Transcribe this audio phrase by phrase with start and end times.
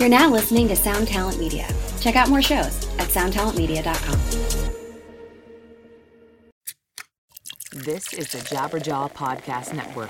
[0.00, 1.68] You're now listening to Sound Talent Media.
[2.00, 4.18] Check out more shows at soundtalentmedia.com.
[7.72, 10.08] This is the Jabberjaw Podcast Network.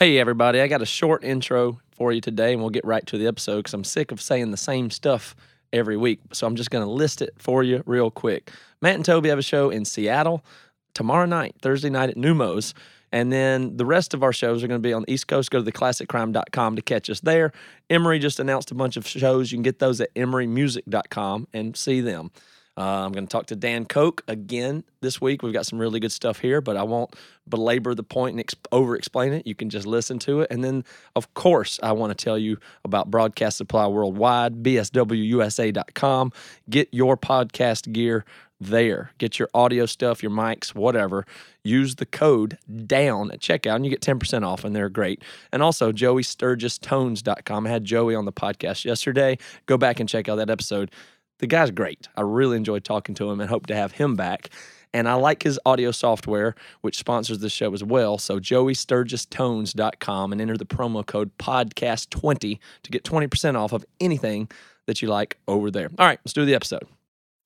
[0.00, 3.16] Hey, everybody, I got a short intro for you today, and we'll get right to
[3.16, 5.36] the episode because I'm sick of saying the same stuff
[5.72, 6.18] every week.
[6.32, 8.50] So I'm just going to list it for you real quick.
[8.80, 10.44] Matt and Toby have a show in Seattle
[10.92, 12.74] tomorrow night, Thursday night at Neumos.
[13.12, 15.50] And then the rest of our shows are going to be on the East Coast.
[15.50, 17.52] Go to theclassiccrime.com to catch us there.
[17.90, 19.52] Emery just announced a bunch of shows.
[19.52, 22.30] You can get those at emerymusic.com and see them.
[22.74, 25.42] Uh, I'm going to talk to Dan Koch again this week.
[25.42, 27.14] We've got some really good stuff here, but I won't
[27.46, 29.46] belabor the point and ex- over explain it.
[29.46, 30.48] You can just listen to it.
[30.50, 30.84] And then,
[31.14, 36.32] of course, I want to tell you about Broadcast Supply Worldwide, bswusa.com.
[36.70, 38.24] Get your podcast gear
[38.64, 39.12] there.
[39.18, 41.26] Get your audio stuff, your mics, whatever.
[41.64, 45.22] Use the code DOWN at checkout and you get 10% off, and they're great.
[45.52, 47.66] And also, joeysturgistones.com.
[47.66, 49.38] I had Joey on the podcast yesterday.
[49.66, 50.90] Go back and check out that episode.
[51.38, 52.08] The guy's great.
[52.16, 54.50] I really enjoyed talking to him and hope to have him back.
[54.94, 58.18] And I like his audio software, which sponsors the show as well.
[58.18, 64.50] So joeysturgistones.com and enter the promo code podcast20 to get 20% off of anything
[64.86, 65.88] that you like over there.
[65.98, 66.86] All right, let's do the episode.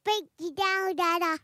[0.07, 1.39] Break it down, Dada.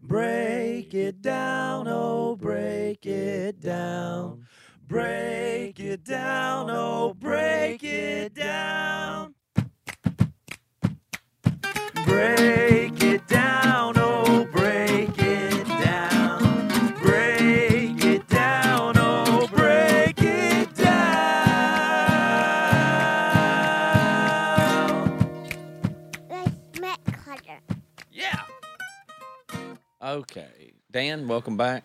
[0.00, 4.46] Break it down, oh, break it down.
[4.86, 9.34] Break it down, oh, break it down.
[12.06, 14.13] Break it down, oh,
[31.04, 31.84] Dan, welcome back.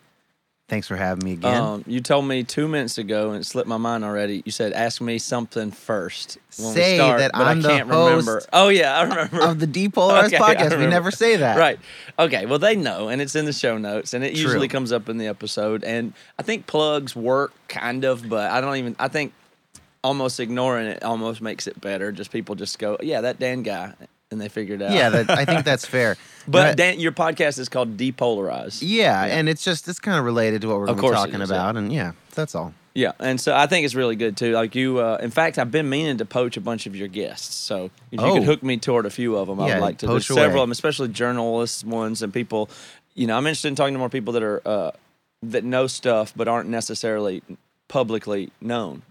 [0.68, 1.62] Thanks for having me again.
[1.62, 4.40] Um, you told me two minutes ago, and it slipped my mind already.
[4.46, 7.68] You said, "Ask me something first when Say we start," that but I'm I the
[7.68, 8.42] can't remember.
[8.52, 9.42] Oh yeah, I remember.
[9.42, 11.58] of the Depolarized Okay, podcast, we never say that.
[11.58, 11.78] Right.
[12.18, 12.46] Okay.
[12.46, 14.42] Well, they know, and it's in the show notes, and it True.
[14.42, 15.84] usually comes up in the episode.
[15.84, 18.96] And I think plugs work kind of, but I don't even.
[18.98, 19.34] I think
[20.02, 22.10] almost ignoring it almost makes it better.
[22.10, 23.92] Just people just go, "Yeah, that Dan guy,"
[24.30, 24.92] and they figured out.
[24.92, 26.16] Yeah, that, I think that's fair.
[26.46, 28.78] but I- Dan, your podcast is called Depolarized.
[28.82, 31.08] yeah, and it's just it's kind of related to what we're Of going to be
[31.08, 31.56] course talking is, yeah.
[31.56, 32.72] about, and yeah, that's all.
[32.94, 34.52] Yeah, and so I think it's really good too.
[34.52, 37.54] Like you, uh, in fact, I've been meaning to poach a bunch of your guests.
[37.54, 38.34] So if you Oh.
[38.34, 40.06] could hook me toward a few of them, I would like to.
[40.08, 42.68] There's several of them, especially journalists ones and people.
[43.14, 44.90] You know, I'm interested in talking to more people that are uh,
[45.44, 47.42] that know stuff but aren't necessarily
[47.88, 49.02] publicly known.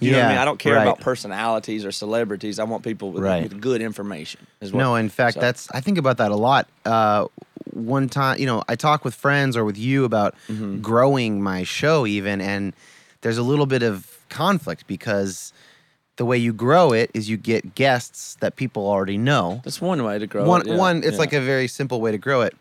[0.00, 0.38] You know what I Yeah, mean?
[0.38, 0.82] I don't care right.
[0.82, 2.58] about personalities or celebrities.
[2.58, 3.42] I want people with, Right.
[3.42, 4.46] with good information.
[4.60, 6.68] Is what, No, in fact, so- that's I think about that a lot.
[6.84, 7.26] Uh,
[7.72, 10.80] one time, you know, I talk with friends or with you about Mm-hmm.
[10.80, 12.74] growing my show, even, and
[13.22, 15.52] there's a little bit of conflict because
[16.16, 19.60] the way you grow it is you get guests that people already know.
[19.64, 20.44] that's one way to grow.
[20.44, 21.18] one, it, yeah, one, it's yeah.
[21.18, 22.54] like a very simple way to grow it.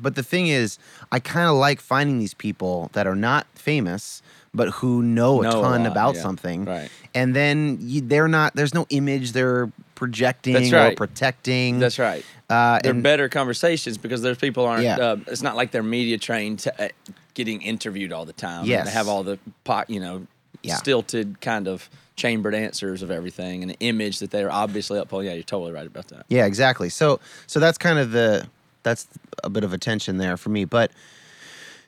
[0.00, 0.78] But the thing is,
[1.10, 4.22] I kind of like finding these people that are not famous,
[4.54, 6.64] but who know a Know a ton lot, about yeah, something.
[6.64, 6.90] right.
[7.14, 8.54] And then you, they're not.
[8.54, 11.78] There's no image they're projecting That's or protecting.
[11.78, 12.24] That's right.
[12.48, 14.84] Uh, they're and- better conversations because those people aren't.
[14.84, 14.96] Yeah.
[14.98, 16.88] Uh, it's not like they're media trained to uh,
[17.34, 18.60] getting interviewed all the time.
[18.60, 18.86] and Yes.
[18.86, 20.26] they have all the pot, you know,
[20.62, 20.76] Yeah.
[20.76, 25.28] stilted kind of chambered answers of everything and an image that they're obviously upholding.
[25.28, 26.26] Yeah, you're totally right about that.
[26.28, 26.88] Yeah, exactly.
[26.88, 28.46] So so that's kind of the
[28.82, 29.06] that's
[29.44, 30.64] a bit of a tension there for me.
[30.64, 30.90] But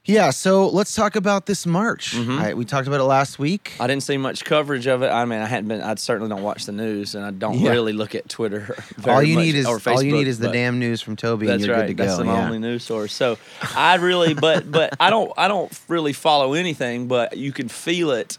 [0.07, 2.13] yeah, so let's talk about this march.
[2.17, 2.39] Mm-hmm.
[2.39, 3.73] I, we talked about it last week.
[3.79, 5.09] I didn't see much coverage of it.
[5.09, 5.83] I mean, I hadn't been.
[5.83, 7.71] I certainly don't watch the news, and I don't Yeah.
[7.71, 8.75] really look at Twitter.
[8.97, 11.17] Very all you much, need is or all you need is the damn news from
[11.17, 11.87] Toby, That's and you're right.
[11.89, 12.25] good to That's go.
[12.25, 12.45] the yeah.
[12.47, 13.13] only news source.
[13.13, 13.39] So
[13.77, 17.07] I really, but but I don't I don't really follow anything.
[17.07, 18.39] But you can feel it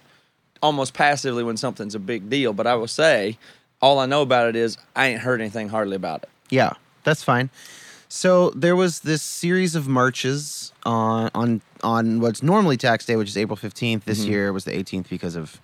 [0.64, 2.54] almost passively when something's a big deal.
[2.54, 3.38] But I will say,
[3.82, 6.30] all I know about it is I ain't heard anything hardly about it.
[6.50, 6.74] Yeah,
[7.04, 7.50] that's fine.
[8.14, 13.30] So there was this series of marches on on on what's normally tax day, which
[13.30, 14.04] is April 15th.
[14.04, 14.32] This Mm-hmm.
[14.32, 15.62] year was the 18th because of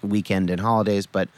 [0.00, 1.28] weekend and holidays, but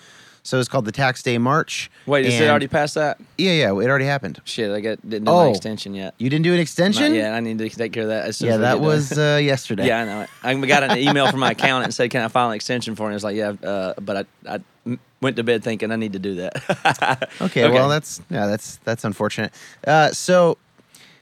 [0.42, 1.90] so it's called the Tax Day March.
[2.04, 3.18] Wait, is it already past that?
[3.38, 4.42] Yeah, yeah, it already happened.
[4.44, 5.50] Shit, I got didn't do my Oh.
[5.52, 6.12] extension yet.
[6.18, 7.14] You didn't do an extension?
[7.14, 8.26] Yeah, I need to take care of that.
[8.26, 9.86] As soon Yeah, that was uh, yesterday.
[9.90, 10.26] Yeah, I know.
[10.62, 13.04] I got an email from my accountant and said, "Can I file an extension for
[13.04, 14.60] it?" And it's like, "Yeah," uh, but I, I
[15.20, 17.28] went to bed thinking I need to do that.
[17.40, 19.52] Okay, well that's yeah, that's that's unfortunate.
[19.86, 20.58] Uh, so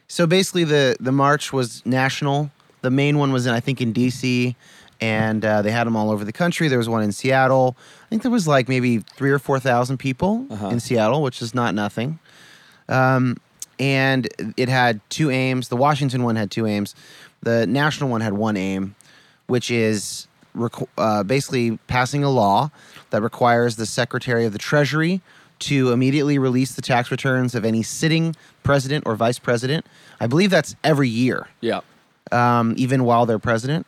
[0.09, 2.51] so basically the the march was national.
[2.83, 4.55] The main one was in I think in DC
[5.03, 6.69] and uh, they had them all over the country.
[6.69, 7.77] There was one in Seattle.
[8.05, 10.69] I think there was like maybe 3 or 4,000 people Uh-huh.
[10.69, 12.19] in Seattle, which is not nothing.
[12.89, 13.37] Um,
[13.79, 14.29] and
[14.59, 15.69] it had two aims.
[15.69, 16.95] The Washington one had two aims.
[17.43, 18.95] The national one had one aim,
[19.47, 22.71] which is requ- uh, basically passing a law
[23.11, 25.21] that requires the Secretary of the Treasury
[25.61, 29.85] to immediately release the tax returns of any sitting president or vice president.
[30.21, 31.81] I believe that's every year, Yeah.
[32.33, 33.87] um, even while they're president,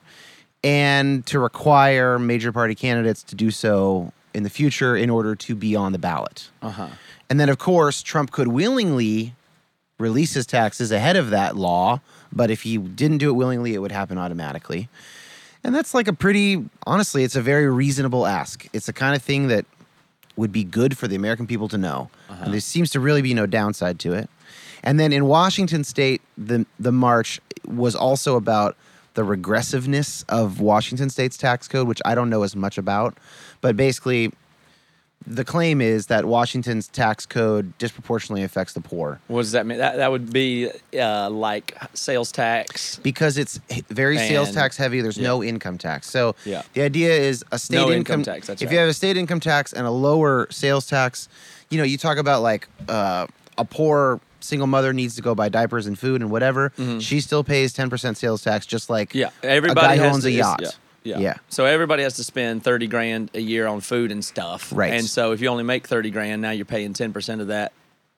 [0.65, 5.55] and to require major party candidates to do so in the future in order to
[5.55, 6.51] be on the ballot.
[6.63, 6.89] Uh huh.
[7.29, 9.35] And then, of course, Trump could willingly
[9.99, 12.01] release his taxes ahead of that law,
[12.33, 14.89] but if he didn't do it willingly, it would happen automatically.
[15.65, 18.67] And that's like a pretty, honestly, it's a very reasonable ask.
[18.73, 19.65] It's the kind of thing that
[20.37, 22.11] would be good for the American people to know.
[22.29, 22.45] Uh-huh.
[22.45, 24.29] And there seems to really be no downside to it.
[24.83, 28.77] And then in Washington state, the, the march was also about
[29.15, 33.17] the regressiveness of Washington state's tax code, which I don't know as much about.
[33.61, 34.33] But basically,
[35.27, 39.79] the claim is that Washington's tax code disproportionately affects the poor What does that mean?
[39.79, 42.97] That that would be uh, like sales tax.
[43.03, 43.59] because it's
[43.89, 45.01] very sales tax heavy.
[45.01, 46.11] There's no income tax.
[46.11, 46.63] So Yeah.
[46.75, 48.73] the idea is a state No income, income tax, that's if right.
[48.75, 51.29] you have a state income tax and a lower sales tax,
[51.71, 53.27] you know, you talk about like uh,
[53.59, 56.73] a poor single mother needs to go buy diapers and food and whatever.
[56.99, 59.19] She still pays 10% sales tax, just like Mm-hmm.
[59.19, 60.61] Yeah, everybody a guy who owns to, a yacht.
[60.63, 60.71] Yeah,
[61.05, 61.35] yeah, Yeah.
[61.49, 64.73] So everybody has to spend thirty grand a year on food and stuff.
[64.75, 64.93] Right.
[64.93, 67.73] And so if you only make thirty grand, now you're paying ten percent of that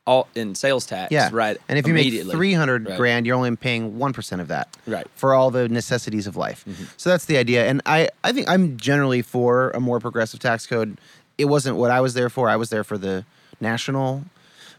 [0.06, 1.10] all in sales tax.
[1.12, 1.30] Yeah.
[1.32, 1.56] Right.
[1.68, 2.96] And if you make 300 Right.
[2.96, 4.68] grand, you're only paying 1% of that.
[4.86, 5.06] Right.
[5.14, 6.64] For all the necessities of life.
[6.68, 6.84] Mm-hmm.
[6.96, 7.66] So that's the idea.
[7.66, 10.98] And I, I think I'm generally for a more progressive tax code.
[11.38, 12.48] It wasn't what I was there for.
[12.48, 13.24] I was there for the
[13.60, 14.24] national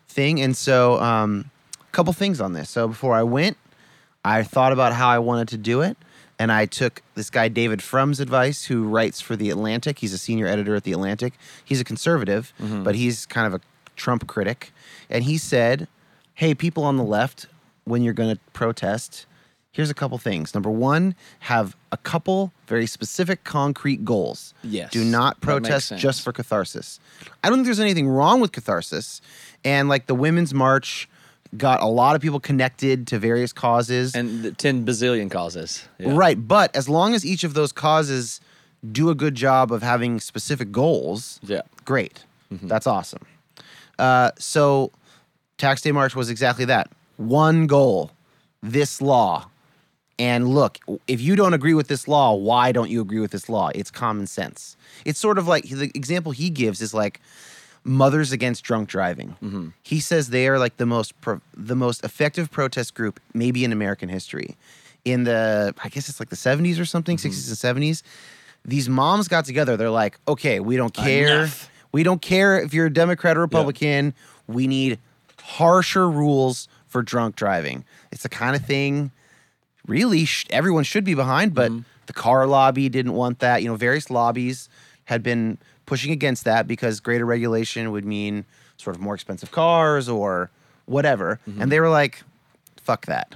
[0.07, 0.39] thing.
[0.41, 1.49] And so, um,
[1.81, 2.69] a couple things on this.
[2.69, 3.57] So before I went,
[4.23, 5.97] I thought about how I wanted to do it.
[6.37, 9.99] And I took this guy, David Frum's advice, who writes for The Atlantic.
[9.99, 11.33] He's a senior editor at The Atlantic.
[11.63, 13.61] He's a conservative, but he's kind of a
[13.95, 14.71] Trump critic.
[15.09, 15.87] And he said,
[16.33, 17.45] Hey, people on the left,
[17.85, 19.25] when you're going to protest,
[19.71, 20.53] here's a couple things.
[20.53, 24.53] Number one, have a couple very specific, concrete goals.
[24.61, 26.99] Yes, Do not protest just for catharsis.
[27.43, 29.21] I don't think there's anything wrong with catharsis.
[29.63, 31.07] And like the Women's March
[31.57, 34.15] got a lot of people connected to various causes.
[34.15, 35.87] and the ten bazillion causes.
[35.99, 36.13] Yeah.
[36.15, 38.41] Right, but as long as each of those causes
[38.91, 41.61] do a good job of having specific goals, Yeah.
[41.85, 42.23] great.
[42.51, 43.23] That's awesome.
[43.99, 44.91] Uh, so,
[45.57, 46.89] Tax Day March was exactly that.
[47.17, 48.11] One goal,
[48.61, 49.47] this law.
[50.19, 53.49] And look, if you don't agree with this law, why don't you agree with this
[53.49, 53.69] law?
[53.75, 54.77] It's common sense.
[55.03, 57.19] It's sort of like the example he gives is like
[57.85, 59.71] Mothers Against Drunk Driving.
[59.83, 63.71] He says they are like the most pro- the most effective protest group maybe in
[63.71, 64.57] American history.
[65.05, 68.01] In the I guess it's like the 70s or something, 60s and 70s.
[68.65, 69.77] These moms got together.
[69.77, 71.43] They're like, "Okay, we don't care.
[71.43, 71.69] Enough.
[71.91, 74.15] We don't care if you're a Democrat or Republican.
[74.47, 74.97] We need
[75.39, 79.11] harsher rules for drunk driving." It's the kind of thing
[79.87, 81.81] really sh- everyone should be behind, but Mm-hmm.
[82.07, 83.61] the car lobby didn't want that.
[83.61, 84.67] You know, various lobbies
[85.05, 88.45] had been pushing against that because greater regulation would mean
[88.77, 90.49] sort of more expensive cars or
[90.85, 91.39] whatever.
[91.47, 91.61] Mm-hmm.
[91.61, 92.23] And they were like,
[92.81, 93.35] fuck that.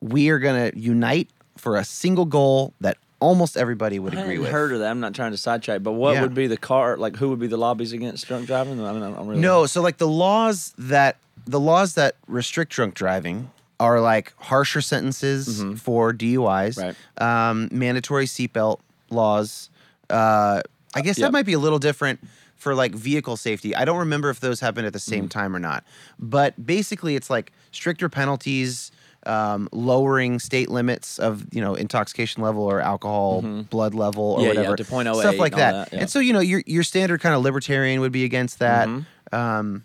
[0.00, 4.38] We are going to unite for a single goal that almost everybody would I agree
[4.38, 4.50] with.
[4.50, 4.90] heard of that.
[4.90, 6.22] I'm not trying to sidetrack, but what Yeah.
[6.22, 6.96] would be the car?
[6.98, 8.78] Like, who would be the lobbies against drunk driving?
[8.84, 9.40] I don't, I really.
[9.40, 11.16] No, so like the laws that
[11.46, 13.50] the laws that restrict drunk driving
[13.80, 16.94] are like harsher sentences for DUIs, Right.
[17.50, 18.80] um, mandatory seatbelt
[19.10, 19.70] laws.
[20.10, 20.60] Uh,
[20.96, 21.26] I guess Yep.
[21.26, 22.20] that might be a little different
[22.56, 23.74] for like vehicle safety.
[23.76, 25.84] I don't remember if those happened at the same time or not,
[26.18, 28.90] but basically it's like stricter penalties.
[29.24, 34.44] Um, lowering state limits of you know intoxication level or alcohol blood level or Yeah,
[34.44, 35.72] yeah, whatever to .08 stuff like and that.
[35.72, 36.00] that, yeah.
[36.02, 38.86] And so you know your your standard kind of libertarian would be against that.
[38.86, 39.34] Mm-hmm.
[39.34, 39.84] Um,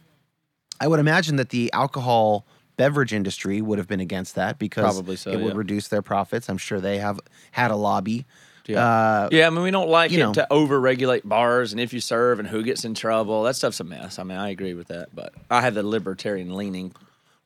[0.79, 2.45] I would imagine that the alcohol
[2.77, 5.57] beverage industry would have been against that because Probably so, it would yeah.
[5.57, 6.47] reduce their profits.
[6.47, 7.19] I'm sure they have
[7.51, 8.27] had a lobby.
[8.67, 8.85] Yeah.
[8.85, 10.33] Uh, yeah, I mean, we don't like you it know.
[10.33, 13.43] to over-regulate bars and if you serve and who gets in trouble.
[13.43, 14.19] That stuff's a mess.
[14.19, 16.93] I mean, I agree with that, but I have the libertarian leaning.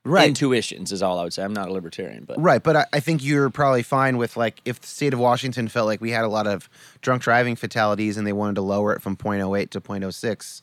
[0.03, 0.27] Right.
[0.27, 1.43] Intuitions is all I would say.
[1.43, 4.61] I'm not a libertarian, but Right, but I, I think you're probably fine with like
[4.63, 6.69] if the state of Washington felt like we had a lot of
[7.01, 10.61] drunk driving fatalities and they wanted to lower it from 0.08 to 0.06,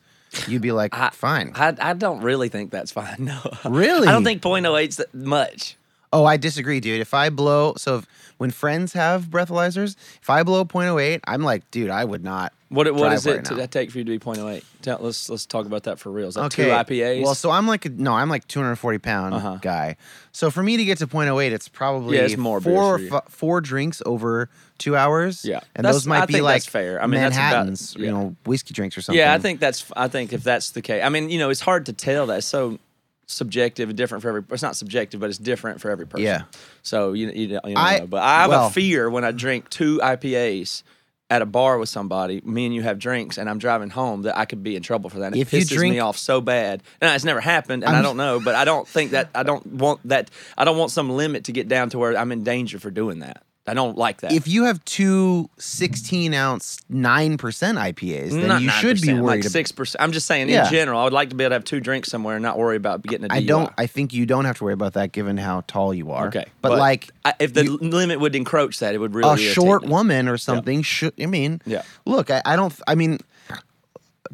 [0.49, 1.51] you'd be like, I- fine.
[1.57, 3.17] I, I don't really think that's fine.
[3.19, 4.07] No, Really?
[4.07, 5.77] I don't think .08's that much.
[6.13, 7.01] Oh, I disagree, dude.
[7.01, 11.71] If I blow, so if, when friends have breathalyzers, if I blow 0.08, I'm like,
[11.71, 12.53] dude, I would not.
[12.69, 13.57] What is it right to now.
[13.59, 14.65] that take for you to be .08?
[14.81, 16.29] Tell, let's let's talk about that for real.
[16.29, 16.65] Is that Okay.
[16.65, 17.23] two IPAs?
[17.23, 19.59] Well, so I'm like a, no, I'm like 240 pound Uh-huh.
[19.61, 19.97] guy.
[20.33, 23.23] So for me to get to 0.08, it's probably Yeah, it's more four or for
[23.29, 25.45] four drinks over two hours.
[25.45, 25.61] Yeah.
[25.75, 27.03] and That's- those might I be like that's fair.
[27.03, 28.07] I mean, that's about- Manhattan's, yeah.
[28.07, 29.19] you know, whiskey drinks or something.
[29.19, 29.85] Yeah, I think that's.
[29.95, 32.27] I think if that's the case, I mean, you know, it's hard to tell.
[32.29, 32.43] that.
[32.43, 32.79] so
[33.27, 34.43] subjective and different for every.
[34.51, 36.25] It's not subjective, but it's different for every person.
[36.25, 36.43] Yeah.
[36.83, 39.25] So you you, don't- you don't I- know, but I have well- a fear when
[39.25, 40.83] I drink two IPAs
[41.31, 44.37] at a bar with somebody, me and you have drinks, and I'm driving home, that
[44.37, 45.29] I could be in trouble for that.
[45.33, 47.95] And If it pisses drink- me off so bad, and it's never happened, and I
[47.97, 50.31] I'm- don't know, but I don't think that I don't want that.
[50.59, 53.21] I don't want some limit to get down to where I'm in danger for doing
[53.21, 53.43] that.
[53.65, 54.33] I don't like that.
[54.33, 59.45] If you have two 16 ounce 9% IPAs, then Not you should be worried like
[59.45, 60.03] six percent.
[60.03, 60.65] I'm just saying Yeah.
[60.67, 60.99] in general.
[61.01, 63.03] I would like to be able to have two drinks somewhere and not worry about
[63.03, 63.37] getting a DUI.
[63.37, 63.73] I don't.
[63.79, 66.27] I think you don't have to worry about that, given how tall you are.
[66.27, 69.53] Okay, but, like I, if the you- limit would encroach that, it would really a
[69.53, 69.91] short me.
[69.91, 71.15] woman or something should.
[71.21, 71.83] I mean, Yeah.
[72.05, 72.75] Look, I, I don't.
[72.89, 73.19] I mean,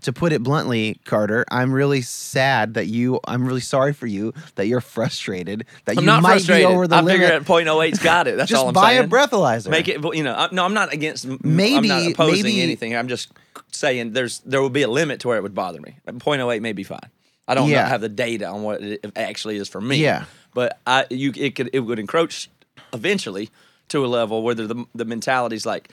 [0.03, 3.21] to put it bluntly, Carter, I'm really sad that you.
[3.27, 6.69] I'm really sorry for you that you're frustrated that I'm you might frustrated.
[6.69, 7.21] be over the I limit.
[7.21, 8.37] figure at .08's got it.
[8.37, 9.03] That's Just all I'm saying.
[9.03, 9.71] Just buy a breathalyzer.
[9.71, 10.03] Make it.
[10.15, 11.25] You know, no, I'm not against.
[11.25, 12.97] I'm Maybe- not opposing maybe- anything.
[12.97, 13.33] I'm just
[13.73, 15.97] saying there's there will be a limit to where it would bother me.
[16.07, 16.99] .08 may be fine.
[17.47, 17.89] I don't Yeah.
[17.89, 19.97] have the data on what it actually is for me.
[19.97, 20.25] Yeah.
[20.55, 22.49] but I you it could it would encroach
[22.93, 23.51] eventually
[23.89, 25.91] to a level where the the mentality's like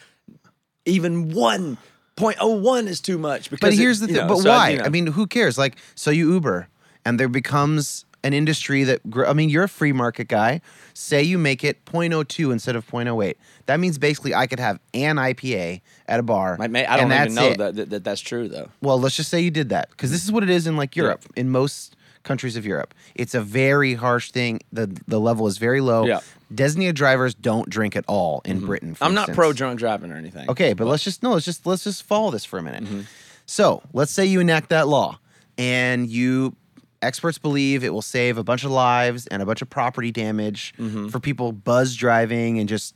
[0.86, 1.78] even one.
[2.18, 4.28] 0.01 is too much because But it- here's the you thing.
[4.28, 4.70] know, But so I- why?
[4.72, 4.86] you know.
[4.86, 5.58] I mean, who cares?
[5.58, 6.68] Like, so you Uber,
[7.04, 9.02] and there becomes an industry that.
[9.28, 10.62] I mean, you're a free market guy.
[10.94, 13.36] Say you make it 0.02 instead of 0.08.
[13.68, 16.58] That means basically I could have an IPA at a bar.
[16.60, 18.70] I, may, I don't even know that, that, that that's true though.
[18.82, 20.96] Well, let's just say you did that because this is what it is in like
[20.96, 22.94] Europe, in most countries of Europe.
[23.16, 24.60] It's a very harsh thing.
[24.74, 26.06] the The level is very low.
[26.06, 26.20] Yeah.
[26.54, 28.94] Designated drivers don't drink at all in Britain.
[28.96, 30.50] for I'm not pro drunk driving or anything.
[30.50, 32.84] Okay, but let's just no, let's just let's just follow this for a minute.
[32.84, 33.02] Mm-hmm.
[33.46, 35.20] So let's say you enact that law,
[35.58, 36.56] and you
[37.02, 40.74] experts believe it will save a bunch of lives and a bunch of property damage
[40.80, 41.10] Mm-hmm.
[41.10, 42.96] for people buzz driving and just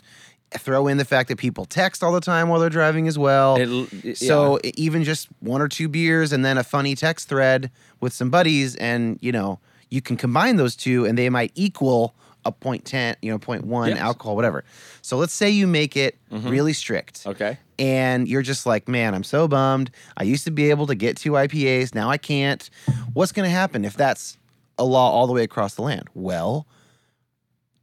[0.52, 3.58] throw in the fact that people text all the time while they're driving as well.
[3.58, 7.30] It'll- y- so e- even just one or two beers and then a funny text
[7.30, 7.70] thread
[8.02, 12.14] with some buddies, and you know you can combine those two, and they might equal
[12.46, 13.98] a point ten, you know, point one Yes.
[13.98, 14.06] Mm-hmm.
[14.08, 14.64] alcohol, whatever.
[15.02, 17.58] So let's say you make it really strict Okay.
[17.78, 19.92] and you're just like, man, I'm so bummed.
[20.16, 22.68] I used to be able to get two IPAs, now I can't.
[23.14, 24.38] What's going to happen if that's
[24.78, 26.08] a law all the way across the land?
[26.14, 26.66] Well,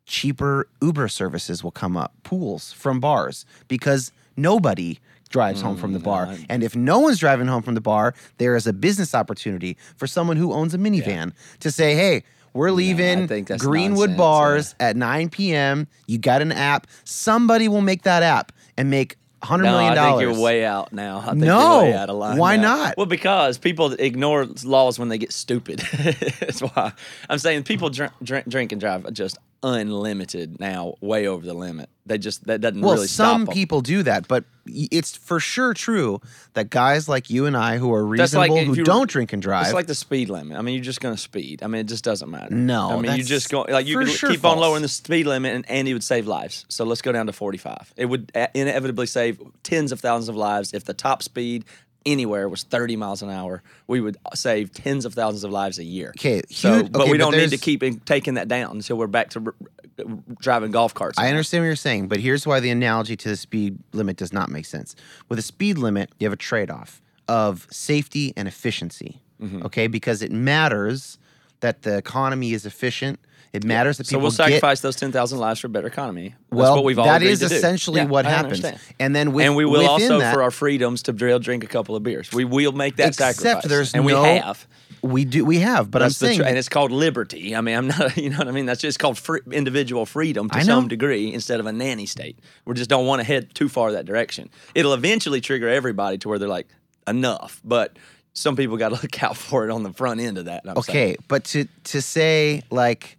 [0.07, 4.99] cheaper Uber services will come up, pools from bars, because nobody
[5.29, 6.35] drives home from the mm, bar.
[6.49, 10.07] And if no one's driving home from the bar, there is a business opportunity for
[10.07, 12.23] someone who owns a minivan to say, hey,
[12.53, 15.89] we're leaving think Greenwood nonsense, bars at 9 p.m.
[16.07, 16.87] You got an app.
[17.05, 20.93] Somebody will make that app and make $100 No, million I think you're way out
[20.93, 21.19] now.
[21.19, 21.83] I think No.
[21.83, 22.39] you're way out of line.
[22.39, 22.77] Why now.
[22.77, 22.97] not?
[22.97, 25.81] Well, because people ignore laws when they get stupid.
[26.41, 26.93] That's why
[27.29, 31.89] I'm saying people drink, drink, drink and drive just unlimited now, way over the limit.
[32.05, 35.75] They just that doesn't Well, really stop some people do that, but it's for sure
[35.75, 36.21] true
[36.53, 39.43] that guys like you and I who are That's like reasonable, who don't drink and
[39.43, 40.57] drive, It's like the speed limit.
[40.57, 41.65] I mean, you're just going to speed.
[41.65, 42.55] I mean, it just doesn't matter.
[42.55, 45.27] No, I mean, you just go like you could sure keep on lowering the speed
[45.27, 46.65] limit, and, it would save lives.
[46.69, 47.95] So let's go down to 45.
[47.97, 51.65] It would inevitably save tens of thousands of lives if the top speed
[52.07, 53.63] anywhere was 30 miles an hour.
[53.87, 56.11] We would save tens of thousands of lives a year.
[56.17, 58.97] Okay, so huge- but okay, we don't need to keep in, taking that down until
[58.97, 59.55] we're back to r-
[59.99, 60.05] r-
[60.41, 61.19] driving golf carts.
[61.19, 64.33] I understand what you're saying, but here's why the analogy to the speed limit does
[64.33, 64.95] not make sense.
[65.29, 69.21] With a speed limit, you have a trade off of safety and efficiency.
[69.43, 69.67] Mm-hmm.
[69.67, 71.19] Okay, because it matters
[71.61, 73.19] that the economy is efficient.
[73.57, 74.21] It matters that people.
[74.21, 76.29] So we'll get sacrifice those 10,000 lives for a better economy.
[76.29, 76.75] That's well.
[76.77, 78.65] what we've all that is essentially Yeah, what I happens.
[78.65, 78.81] understand.
[79.01, 81.67] And then with and we will also, that, for our freedoms, to drill drink a
[81.67, 82.31] couple of beers.
[82.33, 83.69] We will make that Except sacrifice.
[83.71, 84.67] there's and no- we have.
[85.03, 87.55] we do we have, but That's I'm saying tr- and it's called liberty.
[87.55, 88.17] I mean, I'm not.
[88.17, 88.67] You know what I mean?
[88.67, 92.39] That's just called free, individual freedom to some degree instead of a nanny state.
[92.65, 94.51] We just don't want to head too far that direction.
[94.75, 96.67] It'll eventually trigger everybody to where they're like,
[97.07, 97.61] enough.
[97.65, 97.97] But
[98.33, 100.63] some people got to look out for it on the front end of that.
[100.67, 101.13] I'm saying.
[101.13, 103.17] okay, but to to say like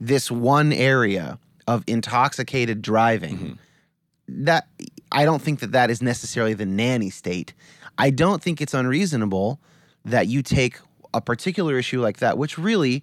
[0.00, 3.36] this one area of intoxicated driving,
[4.28, 4.44] Mm-hmm.
[4.44, 4.68] that
[5.12, 7.54] I don't think that that is necessarily the nanny state.
[7.98, 9.60] I don't think it's unreasonable
[10.04, 10.78] that you take
[11.14, 13.02] a particular issue like that, which really,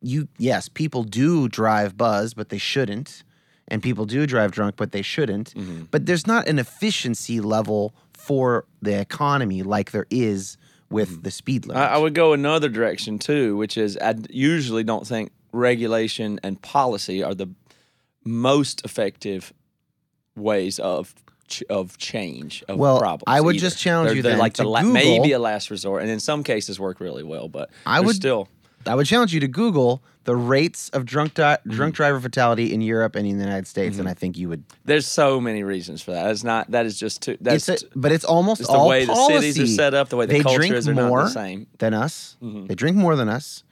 [0.00, 3.24] you yes, people do drive buzz, but they shouldn't,
[3.66, 5.54] and people do drive drunk, but they shouldn't.
[5.54, 5.84] Mm-hmm.
[5.90, 10.56] But there's not an efficiency level for the economy like there is
[10.90, 11.82] with the speed limit.
[11.82, 11.92] Mm-hmm.
[11.92, 16.60] I, I would go another direction too, which is I usually don't think regulation and
[16.62, 17.48] policy are the
[18.24, 19.52] most effective
[20.36, 21.14] ways of
[21.48, 23.24] ch- of change of Well, problems.
[23.26, 23.60] I would either.
[23.66, 26.02] just challenge They're- you they're then like to the la- Google- maybe a last resort,
[26.02, 28.48] and in some cases work really well, but I would- still
[28.86, 31.70] I would challenge you to Google the rates of drunk di- Mm-hmm.
[31.72, 34.62] drunk driver fatality in Europe and in the United States, and I think you would.
[34.84, 36.30] There's so many reasons for that.
[36.30, 36.70] It's not.
[36.70, 37.36] That is just too.
[37.40, 39.52] That's It's a, but it's almost it's the all way the policy.
[39.52, 41.28] cities are set up, the way the they culture drink is, they're not the more
[41.28, 41.60] same.
[41.62, 41.76] Mm-hmm.
[41.78, 42.36] than us.
[42.40, 43.64] They drink more than us.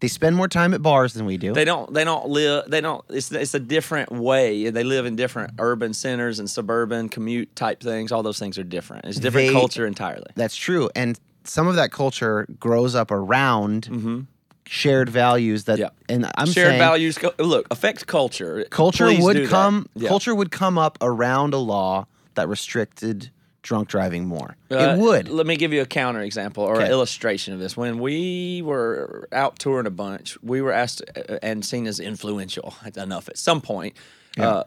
[0.00, 1.52] They spend more time at bars than we do.
[1.54, 1.92] They don't.
[1.94, 2.64] They don't live.
[2.68, 3.04] They don't.
[3.08, 4.68] It's it's a different way.
[4.70, 8.12] They live in different urban centers and suburban commute type things.
[8.12, 9.06] All those things are different.
[9.06, 10.26] It's a different They- culture entirely.
[10.34, 14.26] That's true, and some of that culture grows up around
[14.66, 15.78] shared values that.
[15.78, 15.82] Mm-hmm.
[15.82, 16.14] Yeah.
[16.14, 17.18] And I'm Shared saying values.
[17.38, 18.64] Look, affect culture.
[18.70, 19.88] culture Please would come.
[19.94, 20.08] Yeah.
[20.08, 23.30] Culture would come up around a law that restricted
[23.64, 24.56] drunk driving more.
[24.70, 25.28] Uh, it would.
[25.28, 26.84] Let me give you a counter example or Okay.
[26.84, 27.76] an illustration of this.
[27.76, 32.74] When we were out touring a bunch, we were asked uh, and seen as influential
[32.96, 33.96] enough at some point.
[34.38, 34.64] Uh,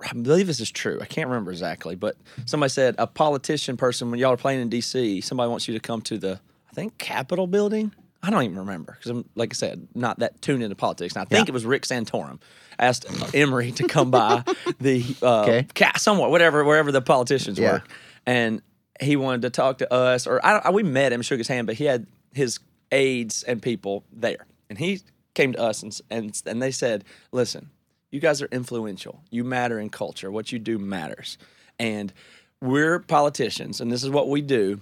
[0.00, 0.98] I believe this is true.
[1.00, 2.16] I can't remember exactly, but
[2.46, 5.20] somebody said a politician person when y'all are playing in D.C.
[5.20, 6.40] Somebody wants you to come to the
[6.70, 7.92] I think Capitol building.
[8.22, 11.14] I don't even remember because I'm like I said, not that tuned into politics.
[11.14, 11.52] And I think Yeah.
[11.52, 12.38] it was Rick Santorum
[12.78, 13.04] asked
[13.34, 14.42] Emory to come by
[14.80, 15.66] the uh, Okay.
[15.74, 17.72] ca- somewhere, whatever, wherever the politicians Yeah.
[17.72, 17.82] were
[18.26, 18.62] and
[19.00, 21.66] he wanted to talk to us, or I, don't- we met him, shook his hand,
[21.66, 22.58] but he had his
[22.92, 25.00] aides and people there, and he
[25.34, 27.70] came to us and and and they said, "Listen,
[28.10, 29.22] you guys are influential.
[29.30, 30.30] You matter in culture.
[30.30, 31.38] What you do matters,
[31.78, 32.12] and
[32.60, 34.80] we're politicians, and this is what we do."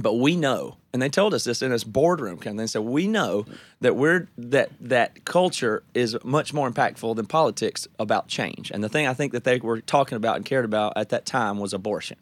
[0.00, 3.08] But we know, and they told us this in this boardroom, and they said we
[3.08, 3.46] know
[3.80, 8.70] that we're that that culture is much more impactful than politics about change.
[8.70, 11.26] And the thing I think that they were talking about and cared about at that
[11.26, 12.16] time was abortion.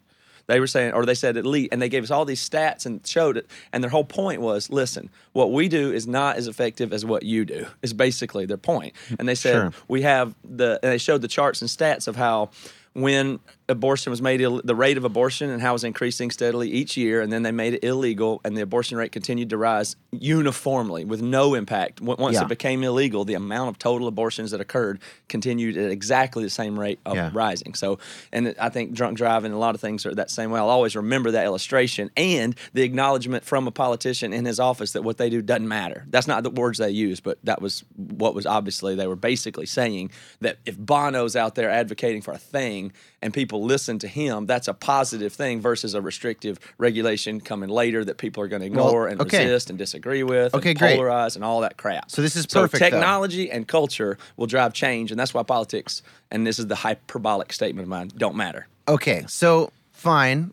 [0.47, 2.85] They were saying, or they said at least, and they gave us all these stats
[2.85, 3.47] and showed it.
[3.73, 7.23] And their whole point was, listen, what we do is not as effective as what
[7.23, 7.67] you do.
[7.81, 8.93] Is basically their point.
[9.19, 9.71] And they said Sure.
[9.87, 12.49] we have the, and they showed the charts and stats of how
[12.93, 16.69] when abortion was made, Ill- the rate of abortion and how it was increasing steadily
[16.71, 19.95] each year, and then they made it illegal, and the abortion rate continued to rise
[20.11, 21.99] uniformly with no impact.
[22.01, 22.43] Once Yeah.
[22.43, 26.79] it became illegal, the amount of total abortions that occurred continued at exactly the same
[26.79, 27.31] rate of Yeah.
[27.33, 27.73] rising.
[27.73, 27.99] So,
[28.31, 30.59] and I think drunk driving, a lot of things are that same way.
[30.59, 35.03] I'll always remember that illustration and the acknowledgement from a politician in his office that
[35.03, 36.05] what they do doesn't matter.
[36.09, 39.65] That's not the words they use, but that was what was obviously they were basically
[39.65, 44.45] saying that if Bono's out there advocating for a thing and people listen to him,
[44.45, 48.69] that's a positive thing versus a restrictive regulation coming later that people are going to
[48.69, 49.43] Well, ignore and okay.
[49.45, 50.99] resist and disagree with Okay, and great.
[50.99, 52.09] polarize and all that crap.
[52.11, 52.89] So this is So perfect, though.
[52.89, 57.53] technology and culture will drive change, and that's why politics, and this is the hyperbolic
[57.53, 58.67] statement of mine, don't matter.
[58.87, 60.51] Okay, so fine.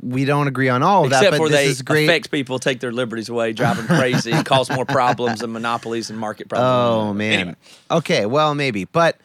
[0.00, 2.04] We don't agree on all of that, Except but for this they is great.
[2.08, 6.16] affects people, take their liberties away, drive them crazy, cause more problems and monopolies and
[6.18, 6.70] market problems.
[7.10, 7.32] Oh man.
[7.32, 7.56] Anyway.
[7.90, 9.16] Okay, well maybe, but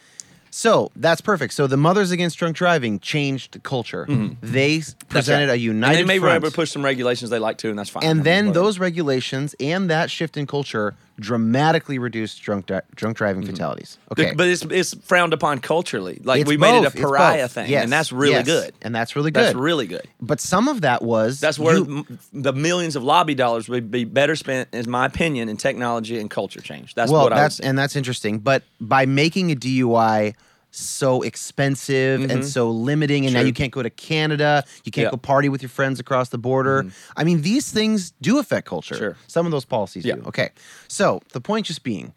[0.53, 1.53] so that's perfect.
[1.53, 4.05] So the Mothers Against Drunk Driving changed the culture.
[4.07, 4.43] They Mm-hmm.
[4.43, 5.55] That's presented right.
[5.55, 7.79] a united And they may be able to push some regulations they like to, and
[7.79, 8.03] that's fine.
[8.03, 13.45] And then those regulations and that shift in culture dramatically reduced drunk di- drunk driving
[13.45, 13.97] fatalities.
[14.12, 14.38] Okay, Mm-hmm.
[14.38, 16.19] But it's it's frowned upon culturally.
[16.23, 18.73] Like It's we made both, it a pariah thing, Yes, and that's really yes, good.
[18.82, 19.43] and that's really good.
[19.43, 20.08] That's really good.
[20.21, 23.91] But some of that was That's where you- m- the millions of lobby dollars would
[23.91, 26.93] be better spent, in my opinion, in technology and culture change.
[26.95, 27.63] That's well, what I that's say.
[27.65, 28.39] and that's interesting.
[28.39, 30.34] But by making a DUI
[30.75, 33.47] so expensive and so limiting, and now Mm-hmm.
[33.47, 35.07] You can't go to Canada, you can't Yeah.
[35.09, 35.15] Mm-hmm.
[35.15, 36.86] go party with your friends across the border.
[37.15, 38.95] I mean, these things do affect culture.
[38.95, 39.17] Sure.
[39.27, 40.15] Some of those policies Yeah.
[40.15, 40.23] do.
[40.27, 40.49] Okay,
[40.88, 42.13] so the point just being,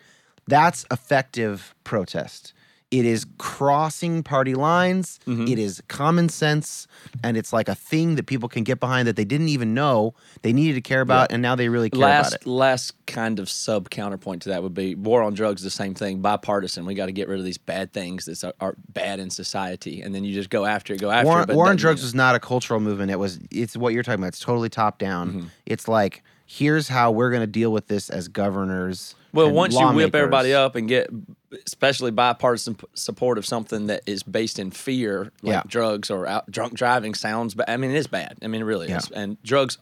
[0.47, 2.53] that's effective protest.
[2.92, 5.18] It is crossing party lines.
[5.27, 5.49] Mm-hmm.
[5.49, 6.87] It is common sense,
[7.25, 10.14] and it's like a thing that people can get behind that they didn't even know
[10.42, 12.46] they needed to care about, and now they really care last about it.
[12.49, 15.62] last kind of sub counterpoint to that would be war on drugs.
[15.62, 16.87] The same thing, bipartisan.
[16.87, 20.03] We got to get rid of these bad things that are, are bad in society,
[20.03, 21.46] and then you just go after it, go after war, it.
[21.49, 23.11] but war on drugs was not a cultural movement.
[23.11, 24.29] It was it's what you're talking about.
[24.29, 25.29] It's totally top down.
[25.31, 25.46] Mm-hmm.
[25.66, 29.15] It's like here's how we're going to deal with this as governors.
[29.33, 31.11] Well, once you whip everybody up and get,
[31.67, 35.63] especially bipartisan support of something that is based in fear, like Yeah.
[35.67, 37.55] drugs or out, drunk driving, sounds.
[37.55, 38.39] But I mean, it is bad.
[38.43, 39.11] I mean, it really is.
[39.11, 39.77] And drugs,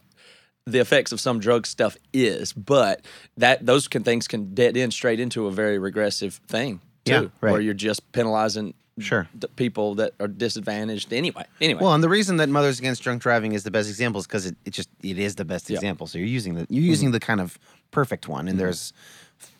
[0.65, 3.05] the effects of some drug stuff is, but
[3.37, 7.19] that those can things can dead end straight into a very regressive thing too, Yeah,
[7.39, 7.51] right.
[7.51, 9.27] where you're just penalizing Sure.
[9.37, 11.43] the people that are disadvantaged anyway.
[11.59, 14.25] Anyway, Well, and the reason that Mothers Against Drunk Driving is the best example is
[14.27, 15.75] because it, it just it is the best Yeah.
[15.75, 15.83] Mm-hmm.
[15.85, 16.07] example.
[16.07, 17.59] So you're using the you're using the kind of
[17.91, 18.93] perfect one, and there's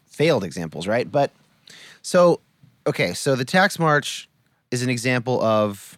[0.06, 1.12] failed examples, right?
[1.12, 1.32] But
[2.02, 2.40] so
[2.88, 4.30] okay, so the tax march
[4.72, 5.98] is an example of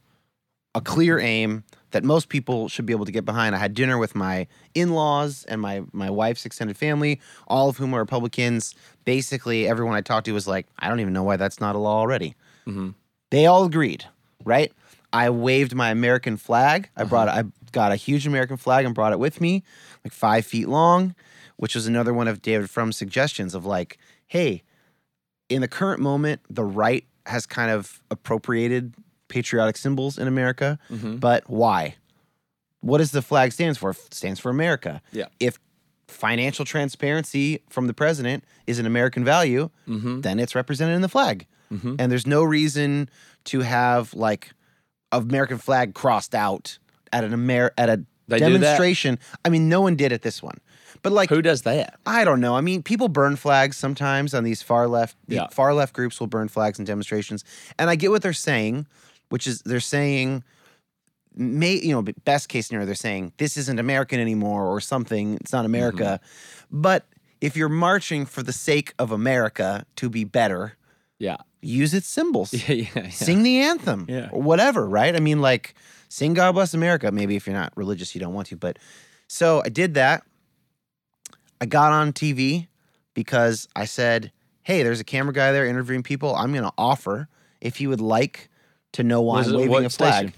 [0.73, 3.55] a clear aim that most people should be able to get behind.
[3.55, 7.93] I had dinner with my in-laws and my my wife's extended family, all of whom
[7.93, 8.73] are Republicans.
[9.05, 11.77] Basically, everyone I talked to was like, "I don't even know why that's not a
[11.79, 12.33] law already."
[13.29, 14.05] They all agreed,
[14.45, 14.71] right?
[15.13, 16.89] I waved my American flag.
[16.95, 19.63] I brought I got a huge American flag and brought it with me,
[20.03, 21.15] like five feet long.
[21.59, 24.61] which was another one of David Frum's suggestions of like, hey,
[25.49, 28.93] in the current moment, the right has kind of appropriated
[29.27, 31.19] patriotic symbols in America, Mhm.
[31.19, 31.95] but why?
[32.81, 33.89] What does the flag stands for?
[33.89, 35.01] It stands for America.
[35.11, 35.29] Yeah.
[35.39, 35.57] If
[36.07, 40.21] financial transparency from the president is an American value, Mm-hmm.
[40.21, 41.47] then it's represented in the flag.
[41.71, 41.95] Mhm.
[41.99, 43.09] And there's no reason
[43.45, 44.53] to have like
[45.11, 46.77] American flag crossed out
[47.13, 49.19] at an Amer at a They demonstration.
[49.45, 50.57] I mean, no one did at this one.
[51.03, 51.99] But like Who does that?
[52.05, 52.55] I don't know.
[52.55, 55.47] I mean, people burn flags sometimes on these far left Yeah.
[55.51, 57.43] far left groups will burn flags in demonstrations.
[57.77, 58.87] And I get what they're saying,
[59.29, 60.43] which is they're saying
[61.35, 65.53] may you know, best case scenario they're saying this isn't American anymore or something, it's
[65.53, 66.19] not America.
[66.23, 66.81] Mm-hmm.
[66.81, 67.05] But
[67.41, 70.73] if you're marching for the sake of America to be better,
[71.19, 71.37] Yeah.
[71.67, 72.53] Use its symbols.
[72.53, 72.75] Yeah.
[72.75, 72.89] Yeah.
[72.95, 73.09] yeah.
[73.09, 74.29] Sing the anthem Yeah.
[74.31, 75.15] or whatever, right?
[75.15, 75.73] I mean, like,
[76.09, 77.11] sing God Bless America.
[77.11, 78.55] Maybe if you're not religious, you don't want to.
[78.55, 78.77] But
[79.27, 80.23] so I did that.
[81.59, 82.67] I got on TV
[83.13, 84.31] because I said,
[84.63, 86.35] hey, there's a camera guy there interviewing people.
[86.35, 87.27] I'm going to offer
[87.61, 88.49] if he would like
[88.93, 90.33] to know why Was I'm waving a flag.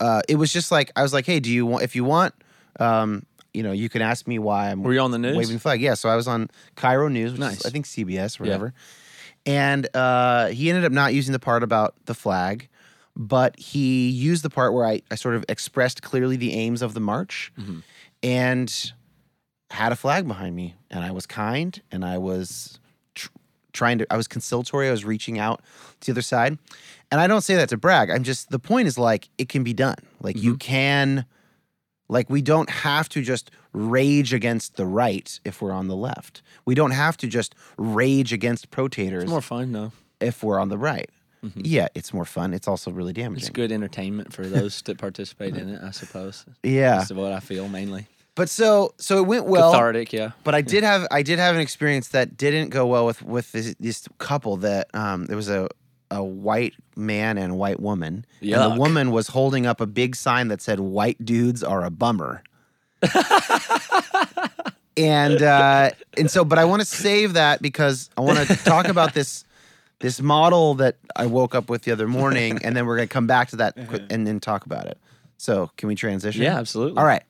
[0.00, 2.34] Uh, it was just like, I was like, hey, do you want, if you want,
[2.80, 5.36] um, you know, you can ask me why I'm Were you on the news?
[5.36, 5.80] waving the flag.
[5.80, 7.60] Yeah, so I was on KIRO News, which Nice.
[7.60, 8.74] is I think CBS or whatever.
[9.46, 12.68] And uh, he ended up not using the part about the flag,
[13.16, 16.94] but he used the part where I, I sort of expressed clearly the aims of
[16.94, 17.80] the march Mm-hmm.
[18.22, 18.92] and
[19.70, 20.74] had a flag behind me.
[20.90, 22.78] And I was kind and I was
[23.14, 23.28] tr-
[23.72, 24.88] trying to, I was conciliatory.
[24.88, 25.62] I was reaching out
[26.00, 26.58] to the other side.
[27.10, 28.10] And I don't say that to brag.
[28.10, 29.96] I'm just, the point is like, it can be done.
[30.20, 30.44] Like, Mm-hmm.
[30.44, 31.26] you can.
[32.08, 36.42] Like, we don't have to just rage against the right if we're on the left.
[36.64, 39.92] We don't have to just rage against protators It's more fun though.
[40.20, 41.08] if we're on the right.
[41.56, 42.54] Yeah, it's more fun.
[42.54, 43.42] It's also really damaging.
[43.42, 46.46] It's good entertainment for those that participate in it, I suppose.
[46.62, 46.96] Yeah.
[46.98, 48.06] That's what I feel mainly.
[48.34, 49.70] But so so it went well.
[49.70, 50.30] Cathartic, yeah.
[50.42, 53.52] But I did have I did have an experience that didn't go well with with
[53.52, 55.68] this, this couple that um there was a
[56.10, 58.24] a white man and white woman.
[58.64, 61.90] And the woman was holding up a big sign that said white dudes are a
[61.90, 62.42] bummer.
[64.96, 68.86] and uh and so but I want to save that because I want to talk
[68.88, 69.44] about this
[69.98, 73.12] this model that I woke up with the other morning and then we're going to
[73.12, 74.98] come back to that qu- and then talk about it.
[75.38, 76.42] So, can we transition?
[76.42, 76.98] Yeah, absolutely.
[76.98, 77.22] All right.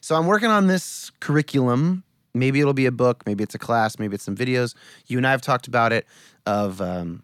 [0.00, 2.04] So I'm working on this curriculum.
[2.34, 4.74] Maybe it'll be a book, maybe it's a class, maybe it's some videos.
[5.06, 6.06] You and I have talked about it.
[6.46, 7.22] Of um,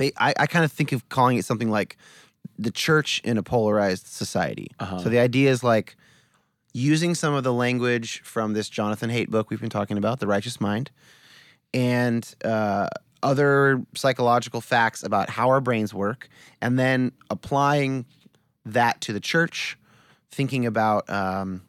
[0.00, 1.96] I, I kind of think of calling it something like
[2.58, 4.68] the church in a polarized society.
[4.78, 4.98] Uh-huh.
[4.98, 5.96] So the idea is like
[6.72, 10.26] using some of the language from this Jonathan Haidt book we've been talking about, The
[10.26, 10.90] Righteous Mind,
[11.74, 12.88] and uh,
[13.22, 16.28] other psychological facts about how our brains work,
[16.60, 18.04] and then applying
[18.64, 19.78] that to the church,
[20.30, 21.62] thinking about um,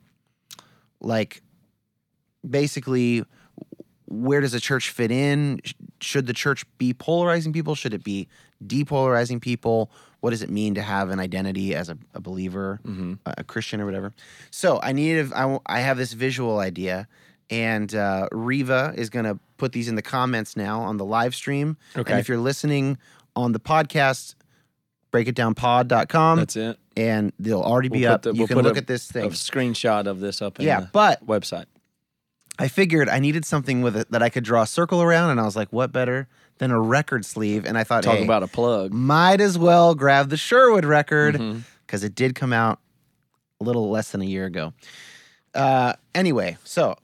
[1.00, 1.42] like
[2.48, 3.24] basically
[4.12, 5.62] where does a church fit in?
[6.02, 7.76] Should the church be polarizing people?
[7.76, 8.28] Should it be
[8.66, 9.92] depolarizing people?
[10.20, 12.80] What does it mean to have an identity as a, a believer,
[13.26, 14.14] a, a Christian, or whatever?
[14.52, 17.08] So I needed, I have this visual idea,
[17.50, 21.34] and uh, Riva is going to put these in the comments now on the live
[21.34, 21.76] stream.
[21.98, 22.12] Okay.
[22.12, 22.98] And if you're listening
[23.36, 24.36] on the podcast,
[25.12, 26.78] breakitdownpod.com, That's it.
[26.96, 28.22] and they'll already be We'll up.
[28.24, 29.26] the- you we'll can look a- at this thing.
[29.26, 31.66] A screenshot of this up in Yeah, the but website.
[32.60, 35.40] I figured I needed something with it that I could draw a circle around, and
[35.40, 36.28] I was like, what better
[36.60, 37.66] than a record sleeve?
[37.66, 38.94] And I thought, Talk hey, about a plug.
[38.94, 41.40] might as well grab the Sherwood record
[41.88, 42.80] because it did come out
[43.60, 44.74] a little less than a year ago.
[45.56, 46.96] Uh, anyway, so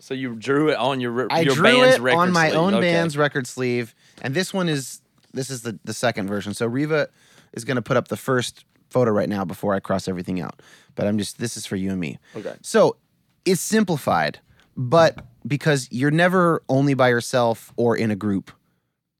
[0.00, 2.58] So you drew it on your I your drew band's it record on my sleeve.
[2.58, 2.92] own Okay.
[2.92, 5.00] band's record sleeve, and this one is
[5.32, 6.52] this is the the second version.
[6.54, 7.08] So Riva
[7.52, 10.60] is going to put up the first photo right now before I cross everything out.
[10.94, 12.18] But I'm just this is for you and me.
[12.36, 12.54] Okay.
[12.62, 12.96] So
[13.44, 14.38] it's simplified,
[14.80, 18.50] but because you're never only by yourself or in a group,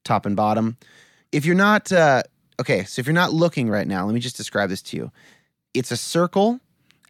[0.04, 0.78] top and bottom.
[1.32, 2.22] If you're not uh,
[2.58, 5.12] okay, so if you're not looking right now, let me just describe this to you.
[5.74, 6.60] It's a circle.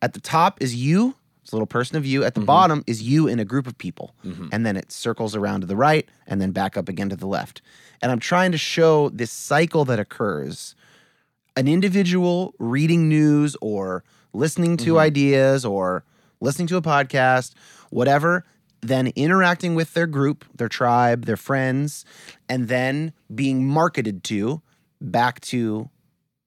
[0.02, 1.14] At the top is you.
[1.42, 2.24] It's a little person of you.
[2.24, 2.46] At the mm-hmm.
[2.46, 4.14] bottom is you in a group of people.
[4.24, 4.48] Mm-hmm.
[4.50, 7.28] And then it circles around to the right and then back up again to the
[7.28, 7.62] left.
[8.02, 10.74] And I'm trying to show this cycle that occurs
[11.56, 15.00] an individual reading news or listening to mm-hmm.
[15.00, 16.04] ideas or
[16.40, 17.54] listening to a podcast,
[17.90, 18.44] whatever,
[18.80, 22.04] then interacting with their group, their tribe, their friends,
[22.48, 24.62] and then being marketed to
[25.00, 25.90] back to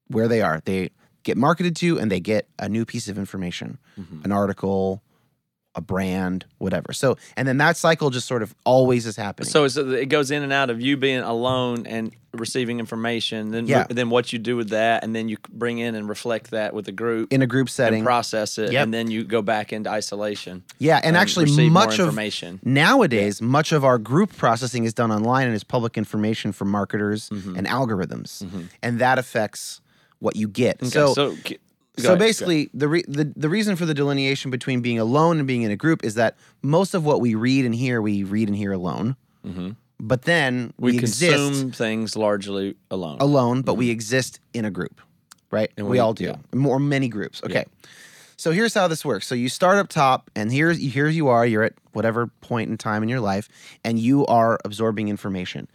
[0.08, 0.62] where they are.
[0.66, 0.90] They
[1.24, 4.24] get marketed to and they get a new piece of information, mm-hmm.
[4.24, 5.02] an article,
[5.76, 6.94] a brand, whatever.
[6.94, 9.50] So, and then that cycle just sort of always is happening.
[9.50, 13.86] So it goes in and out of you being alone and receiving information, then Yeah.
[13.90, 16.88] then what you do with that, and then you bring in and reflect that with
[16.88, 18.84] a group in a group setting, and process it, Yep.
[18.84, 20.64] and then you go back into isolation.
[20.80, 22.60] yeah, and, actually receive more much of information.
[22.64, 27.30] nowadays, much of our group processing is done online and is public information for marketers
[27.30, 27.56] Mm-hmm.
[27.58, 28.44] and algorithms,
[28.84, 29.82] and that affects
[30.20, 30.78] what you get.
[30.78, 31.36] Okay, So, so,
[31.98, 35.62] so basically, the, re- the the reason for the delineation between being alone and being
[35.62, 38.58] in a group is that most of what we read and hear, we read and
[38.58, 39.16] hear alone.
[39.46, 39.72] Mm-hmm.
[40.00, 43.18] But then we, we exist consume things largely alone.
[43.20, 43.92] alone, but we mm-hmm.
[43.92, 45.02] exist in a group,
[45.52, 45.72] right?
[45.78, 46.36] And we, we- all do, yeah.
[46.54, 47.42] more many groups.
[47.44, 47.66] Okay.
[48.36, 49.26] So here's how this works.
[49.28, 51.46] So you start up top, and here's here you are.
[51.46, 53.48] You're at whatever point in time in your life,
[53.86, 55.70] and you are absorbing information.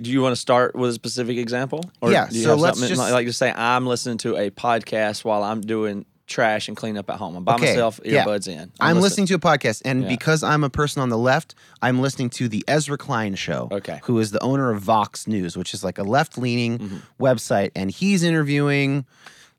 [0.00, 1.90] Do you want to start with a specific example?
[2.00, 4.18] Or Yeah, Do you so have let's something just- like, like to say I'm listening
[4.18, 7.36] to a podcast while I'm doing trash and cleanup at home.
[7.36, 8.24] I'm by Okay, myself, yeah.
[8.24, 8.72] earbuds in.
[8.80, 10.08] I'm, listening to a podcast, and Yeah.
[10.08, 13.68] because I'm a person on the left, I'm listening to the Ezra Klein show.
[13.70, 14.00] Okay.
[14.04, 16.96] Who is the owner of Vox News, which is like a left leaning Mm-hmm.
[17.24, 19.04] website, and he's interviewing,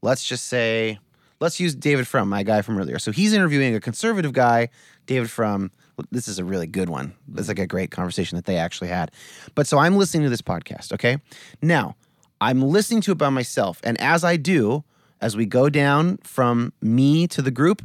[0.02, 1.00] let's just say,
[1.40, 3.00] let's use David Frum, my guy from earlier.
[3.00, 4.68] So he's interviewing a conservative guy,
[5.06, 5.72] David Frum.
[6.12, 7.14] This is a really good one.
[7.36, 9.12] It's like a great conversation that they actually had.
[9.56, 11.18] But so I'm listening to this podcast, okay?
[11.62, 11.96] Now,
[12.40, 14.84] I'm listening to it by myself, and as I do,
[15.22, 17.84] as we go down from me to the group,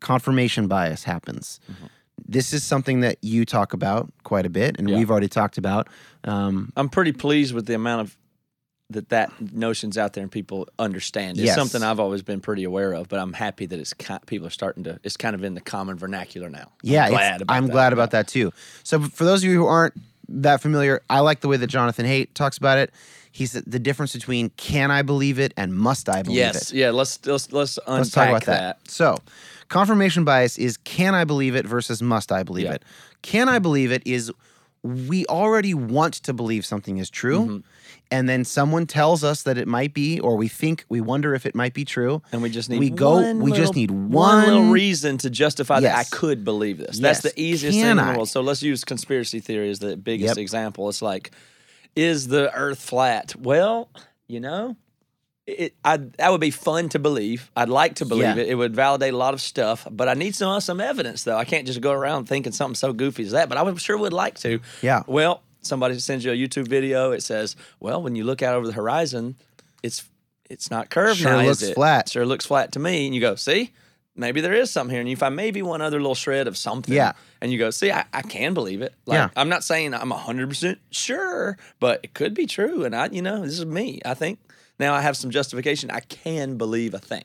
[0.00, 1.58] confirmation bias happens.
[2.28, 4.96] This is something that you talk about quite a bit, and Yeah.
[4.98, 5.88] we've already talked about.
[6.24, 8.16] Um, I'm pretty pleased with the amount of
[8.90, 11.38] that that notion's out there and people understand.
[11.38, 11.54] It's Yes.
[11.56, 13.94] something I've always been pretty aware of, but I'm happy that it's
[14.26, 15.00] people are starting to.
[15.02, 16.70] It's kind of in the common vernacular now.
[16.82, 17.72] yeah, I'm glad about I'm that.
[17.72, 18.52] glad about that too.
[18.82, 19.94] So for those of you who aren't
[20.28, 22.92] that familiar, I like the way that Jonathan Haidt talks about it.
[23.32, 26.58] He said the difference between can I believe it and must I believe Yes, it.
[26.58, 26.90] Yes, yeah.
[26.90, 28.78] Let's let's let's unpack Let's talk about that.
[28.84, 28.90] that.
[28.90, 29.16] So,
[29.68, 32.74] confirmation bias is can I believe it versus must I believe Yeah.
[32.74, 32.82] it.
[33.22, 34.30] Can I believe it is
[34.82, 37.58] we already want to believe something is true, Mm-hmm.
[38.10, 41.46] And then someone tells us that it might be, or we think we wonder if
[41.46, 43.12] it might be true, And we just need we go.
[43.14, 46.98] one we just need one one, little reason to justify that I could believe this.
[46.98, 47.22] Yes.
[47.22, 48.28] That's the easiest Can thing in the world.
[48.28, 50.42] So let's use conspiracy theory as the biggest Yep.
[50.42, 50.88] example.
[50.88, 51.30] It's like,
[51.96, 53.34] is the Earth flat?
[53.38, 53.88] Well,
[54.28, 54.76] you know,
[55.46, 57.50] it I that would be fun to believe.
[57.56, 58.42] I'd like to believe Yeah.
[58.42, 58.48] it.
[58.48, 61.36] It would validate a lot of stuff, but I need some some evidence though.
[61.36, 63.48] I can't just go around thinking something so goofy as that.
[63.48, 64.60] But I would sure would like to.
[64.82, 65.02] Yeah.
[65.06, 67.10] Well, somebody sends you a YouTube video.
[67.12, 69.36] It says, well, when you look out over the horizon,
[69.82, 70.04] it's
[70.50, 71.74] it's not curved Sure now, is looks it?
[71.74, 72.08] flat.
[72.10, 73.06] Sure looks flat to me.
[73.06, 73.72] And you go, see,
[74.14, 75.00] maybe there is something here.
[75.00, 76.94] And you find maybe one other little shred of something.
[76.94, 77.12] Yeah.
[77.40, 78.94] And you go, see, I, I can believe it.
[79.06, 79.28] Like, Yeah.
[79.36, 82.84] I'm not saying I'm 100% sure, but it could be true.
[82.84, 84.00] And I, you know, this is me.
[84.04, 84.38] I think
[84.78, 85.90] now I have some justification.
[85.90, 87.24] I can believe a thing.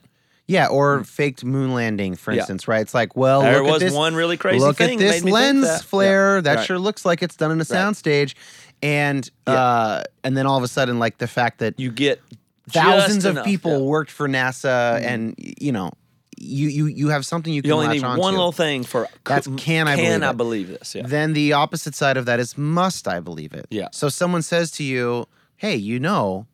[0.50, 2.32] Yeah, or faked moon landing, for.
[2.32, 2.38] Yeah.
[2.40, 2.80] instance, right?
[2.80, 5.22] It's like, well, There look at was this, one really crazy look thing at this
[5.22, 5.84] made me think lens that.
[5.84, 6.36] flare.
[6.36, 6.40] Yeah.
[6.42, 6.66] That Right.
[6.66, 8.34] sure looks like it's done in a soundstage,
[8.82, 12.20] and uh, and then all of a sudden, like the fact that You get
[12.68, 13.76] thousands just of enough, people yeah.
[13.78, 13.86] Mm-hmm.
[13.86, 15.92] worked for NASA, and y- you know,
[16.36, 18.20] you you you have something you can You only latch need onto.
[18.20, 20.36] one little thing for That's can I can believe I it?
[20.36, 20.94] believe this?
[20.94, 21.06] Yeah.
[21.06, 23.66] Then the opposite side of that is must I believe it?
[23.70, 23.88] Yeah.
[23.92, 26.46] So someone says to you, "Hey, you know,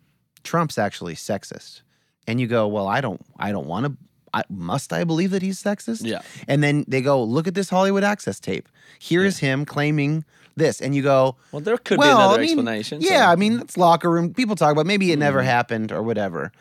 [0.43, 1.83] Trump's actually sexist,"
[2.27, 3.93] and you go, "Well, I don't, I don't want to."
[4.35, 6.05] I, must I believe that he's sexist?
[6.05, 6.21] Yeah.
[6.47, 8.69] And then they go, "Look at this Hollywood Access tape.
[8.99, 10.25] Here is him claiming
[10.57, 13.01] this," and you go, Well, there could well, be another I mean, explanation.
[13.03, 14.35] so- Yeah, I mean, it's locker room.
[14.35, 15.47] People talk about maybe it never Mm-hmm.
[15.49, 16.53] happened or whatever.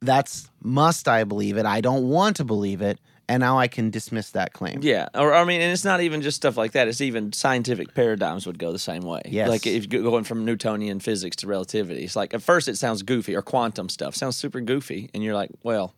[0.00, 1.66] That's must I believe it?
[1.66, 2.98] I don't want to believe it,
[3.32, 4.80] and now I can dismiss that claim.
[4.82, 6.88] Yeah, or I mean, and it's not even just stuff like that.
[6.88, 9.22] It's even scientific paradigms would go the same way.
[9.26, 9.48] Yes.
[9.48, 13.02] like if you're going from Newtonian physics to relativity, it's like at first it sounds
[13.02, 15.94] goofy, or quantum stuff sounds super goofy, and you're like, well,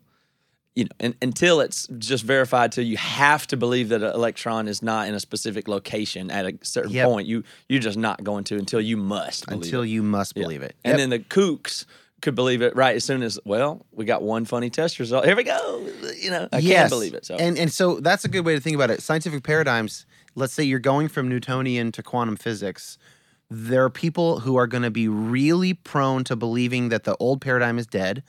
[0.77, 4.67] you know, and, until it's just verified, till you have to believe that an electron
[4.67, 7.07] is not in a specific location at a certain Yep.
[7.09, 7.27] point.
[7.29, 9.89] You you're just not going to until you must believe Until it.
[9.89, 10.75] you must believe it.
[10.85, 10.99] And Yep.
[10.99, 11.85] then the kooks
[12.25, 15.27] could believe it right as soon as well, we got one funny test result.
[15.27, 15.87] Here we go.
[16.19, 16.81] You know, I yes.
[16.81, 17.27] can't believe it.
[17.27, 19.03] So and and so that's a good way to think about it.
[19.03, 20.07] Scientific paradigms.
[20.35, 22.99] Let's say you're going from Newtonian to quantum physics.
[23.51, 27.43] There are people who are going to be really prone to believing that the old
[27.43, 28.23] paradigm is dead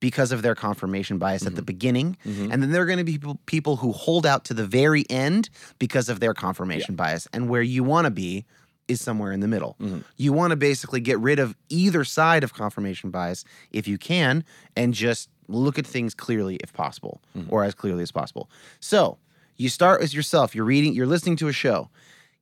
[0.00, 1.48] because of their confirmation bias Mm-hmm.
[1.48, 4.44] at the beginning, and then there are going to be people, people who hold out
[4.44, 5.48] to the very end
[5.78, 7.26] because of their confirmation bias.
[7.32, 8.44] And where you want to be
[8.90, 9.76] is somewhere in the middle.
[9.80, 10.00] Mm-hmm.
[10.16, 14.44] You want to basically get rid of either side of confirmation bias if you can,
[14.76, 17.52] and just look at things clearly if possible, Mm-hmm.
[17.52, 18.50] or as clearly as possible.
[18.80, 19.18] So
[19.56, 20.54] you start with yourself.
[20.54, 20.92] You're reading.
[20.94, 21.88] You're listening to a show.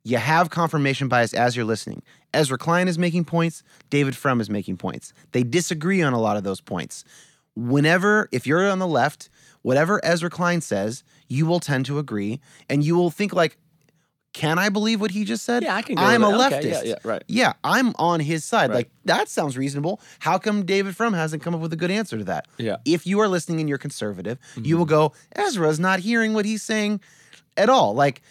[0.04, 2.02] You have confirmation bias as you're listening.
[2.32, 3.62] Ezra Klein is making points.
[3.90, 5.12] David Frum is making points.
[5.32, 7.04] They disagree on a lot of those points.
[7.56, 9.28] Whenever, if you're on the left,
[9.62, 13.58] whatever Ezra Klein says, you will tend to agree, and you will think like,
[14.38, 15.64] "Can I believe what he just said?
[15.64, 16.58] Yeah, I can I'm a leftist.
[16.58, 17.24] Okay, yeah, yeah, right.
[17.26, 18.70] Yeah, I'm on his side.
[18.70, 18.76] Right.
[18.76, 20.00] Like that sounds reasonable.
[20.20, 22.46] How come David Frum hasn't come up with a good answer to that?
[22.56, 22.74] Yeah.
[22.74, 22.82] Mm-hmm.
[22.84, 26.62] If you are listening and you're conservative, you will go, Ezra's not hearing what he's
[26.62, 27.00] saying
[27.56, 27.94] at all.
[27.94, 28.22] Like,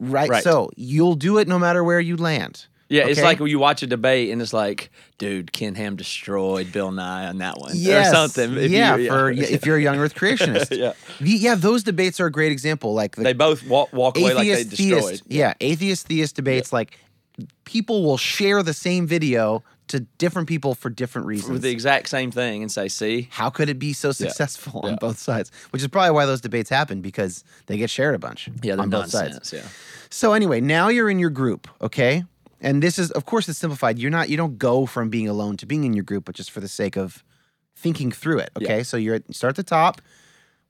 [0.00, 0.28] right?
[0.28, 0.42] Right.
[0.42, 2.66] So you'll do it no matter where you land.
[2.88, 6.70] Yeah, it's like when you watch a debate and it's like, dude, Ken Ham destroyed
[6.70, 7.72] Bill Nye on that one.
[7.74, 8.08] Yes.
[8.08, 8.56] Or something.
[8.58, 10.76] If yeah, you- for if you're a young Earth creationist.
[10.76, 10.92] Yeah.
[11.20, 12.92] Yeah, those debates are a great example.
[12.94, 15.02] Like the they both walk, walk away like they destroyed.
[15.02, 16.72] theist, yeah, atheist theist debates.
[16.72, 16.98] Like
[17.64, 21.52] people will share the same video to different people for different reasons.
[21.52, 23.28] With the exact same thing and say, see?
[23.30, 24.96] How could it be so successful on Yeah.
[25.00, 25.50] both sides?
[25.70, 28.88] Which is probably why those debates happen because they get shared a bunch Yeah, on
[28.88, 29.50] both nonsense.
[29.50, 29.52] sides.
[29.52, 29.68] Yeah.
[30.10, 32.24] So anyway, now you're in your group, okay?
[32.64, 33.98] And this is, of course, it's simplified.
[33.98, 36.50] You're not, you don't go from being alone to being in your group, but just
[36.50, 37.22] for the sake of
[37.76, 38.82] thinking through it, okay?
[38.82, 40.00] So you're at, start at the top.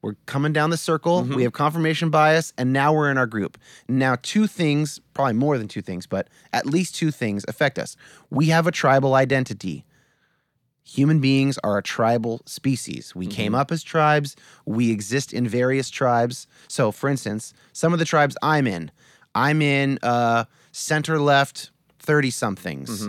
[0.03, 1.23] We're coming down the circle.
[1.23, 1.35] Mm-hmm.
[1.35, 3.57] We have confirmation bias, and now we're in our group.
[3.89, 7.97] Now, two things, probably more than two things, but at least two things affect us.
[8.29, 9.85] We have a tribal identity.
[10.83, 13.15] Human beings are a tribal species.
[13.15, 14.35] We came up as tribes.
[14.67, 16.49] We exist in various tribes.
[16.69, 18.91] So, for instance, some of the tribes I'm in,
[19.35, 21.71] I'm in uh, center left
[22.05, 23.09] 30 somethings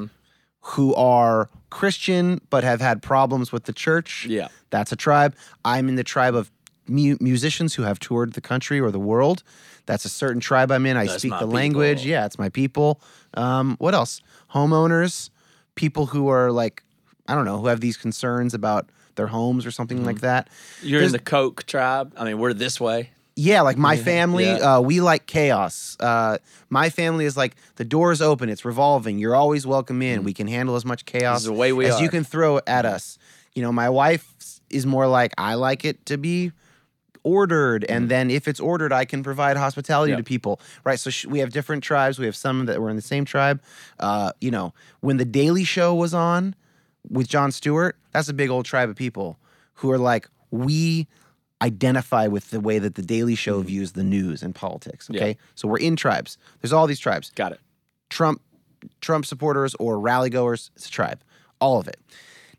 [0.62, 4.26] who are Christian but have had problems with the church.
[4.26, 4.48] Yeah.
[4.72, 5.36] That's a tribe.
[5.64, 6.50] I'm in the tribe of
[6.88, 9.44] mu- musicians who have toured the country or the world.
[9.86, 10.98] That's a certain tribe I'm in.
[10.98, 12.06] I That's speak the language.
[12.06, 13.00] Yeah, it's my people.
[13.36, 14.22] Um, what else?
[14.56, 15.30] Homeowners,
[15.76, 16.82] people who are like,
[17.28, 20.06] I don't know, who have these concerns about their homes or something Mm-hmm.
[20.08, 20.50] like that.
[20.82, 22.14] You're There's- in the Koch tribe.
[22.18, 23.12] I mean, we're this way.
[23.38, 24.78] Yeah, like my family, yeah.
[24.78, 25.98] uh, we like chaos.
[26.00, 26.38] Uh,
[26.70, 29.20] my family is like the door is open, it's revolving.
[29.20, 30.24] You're always welcome in.
[30.24, 31.48] We can handle as much chaos Mm.
[31.48, 33.18] the way we as you can throw at us.
[33.54, 34.34] You know, my wife
[34.70, 36.54] is more like I like it to be
[37.24, 40.16] ordered, and then if it's ordered, I can provide hospitality Mm.
[40.16, 40.18] Yeah.
[40.20, 40.60] to people.
[40.86, 41.00] Right?
[41.00, 42.18] So sh- we have different tribes.
[42.20, 43.62] We have some that were in the same tribe.
[44.00, 46.56] Uh, you know, when the Daily Show was on
[47.10, 49.38] with Jon Stewart, that's a big old tribe of people
[49.76, 51.08] who are like we
[51.62, 55.06] identify with the way that the Daily Show views the news and politics.
[55.06, 55.16] Mm-hmm.
[55.16, 55.22] Yeah.
[55.22, 56.38] Okay, so we're in tribes.
[56.62, 57.32] There's all these tribes.
[57.36, 57.60] Got it.
[58.10, 58.42] Trump,
[59.02, 60.72] Trump supporters or rally goers.
[60.76, 61.22] It's a tribe.
[61.60, 61.98] All of it.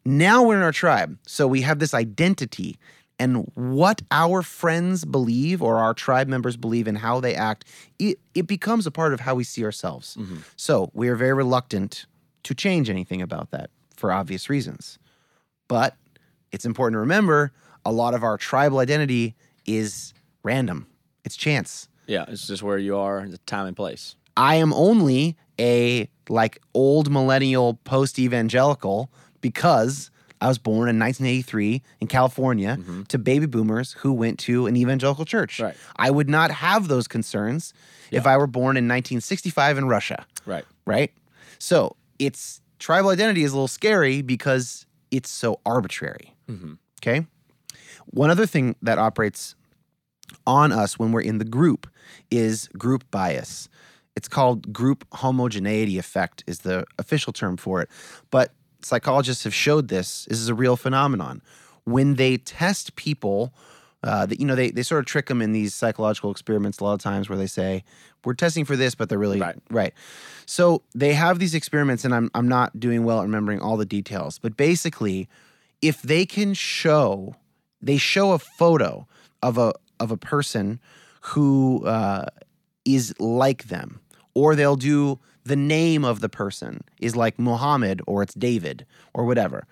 [0.04, 2.78] Now we're in our tribe, so we have this identity,
[3.18, 7.64] and what our friends believe or our tribe members believe and how they act,
[7.98, 10.16] it, it becomes a part of how we see ourselves.
[10.54, 12.06] So we are very reluctant
[12.44, 14.98] to change anything about that for obvious reasons.
[15.66, 15.96] But
[16.52, 17.52] it's important to remember
[17.86, 20.88] a lot of our tribal identity is random.
[21.24, 21.88] It's chance.
[22.06, 24.16] Yeah, it's just where you are, the time and place.
[24.36, 31.80] I am only a like old millennial post evangelical because I was born in 1983
[32.00, 33.04] in California mm-hmm.
[33.04, 35.60] to baby boomers who went to an evangelical church.
[35.60, 35.76] Right.
[35.96, 37.72] I would not have those concerns
[38.10, 40.64] if I were born in 1965 in Russia Right.
[40.84, 41.12] right?
[41.58, 46.34] So it's tribal identity is a little scary because it's so arbitrary.
[46.48, 46.74] Mm-hmm.
[47.00, 47.26] Okay.
[48.06, 49.54] One other thing that operates
[50.46, 51.86] on us when we're in the group
[52.30, 53.68] is group bias.
[54.16, 57.88] It's called group homogeneity effect is the official term for it.
[58.30, 60.26] But psychologists have showed this.
[60.28, 61.42] This is a real phenomenon.
[61.84, 63.52] When they test people,
[64.02, 66.84] uh, that you know, they, they sort of trick them in these psychological experiments a
[66.84, 67.84] lot of times where they say,
[68.24, 69.56] we're testing for this, but they're really Right.
[69.70, 69.94] right.
[70.46, 73.86] So they have these experiments, and I'm I'm not doing well at remembering all the
[73.86, 75.28] details, but basically,
[75.82, 77.36] if they can show,
[77.80, 79.06] they show a photo
[79.42, 80.80] of a of a person
[81.20, 82.26] who uh,
[82.84, 84.00] is like them,
[84.34, 88.84] or they'll do the name of the person is like Muhammad or it's David
[89.14, 89.66] or whatever.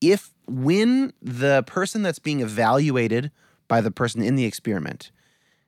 [0.00, 3.30] If when the person that's being evaluated
[3.68, 5.12] by the person in the experiment,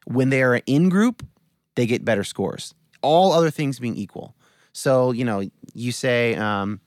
[0.04, 1.24] when they are in group,
[1.76, 2.74] they get better scores.
[3.02, 4.34] All other things being equal.
[4.72, 5.42] So, you know,
[5.74, 6.80] you say, um,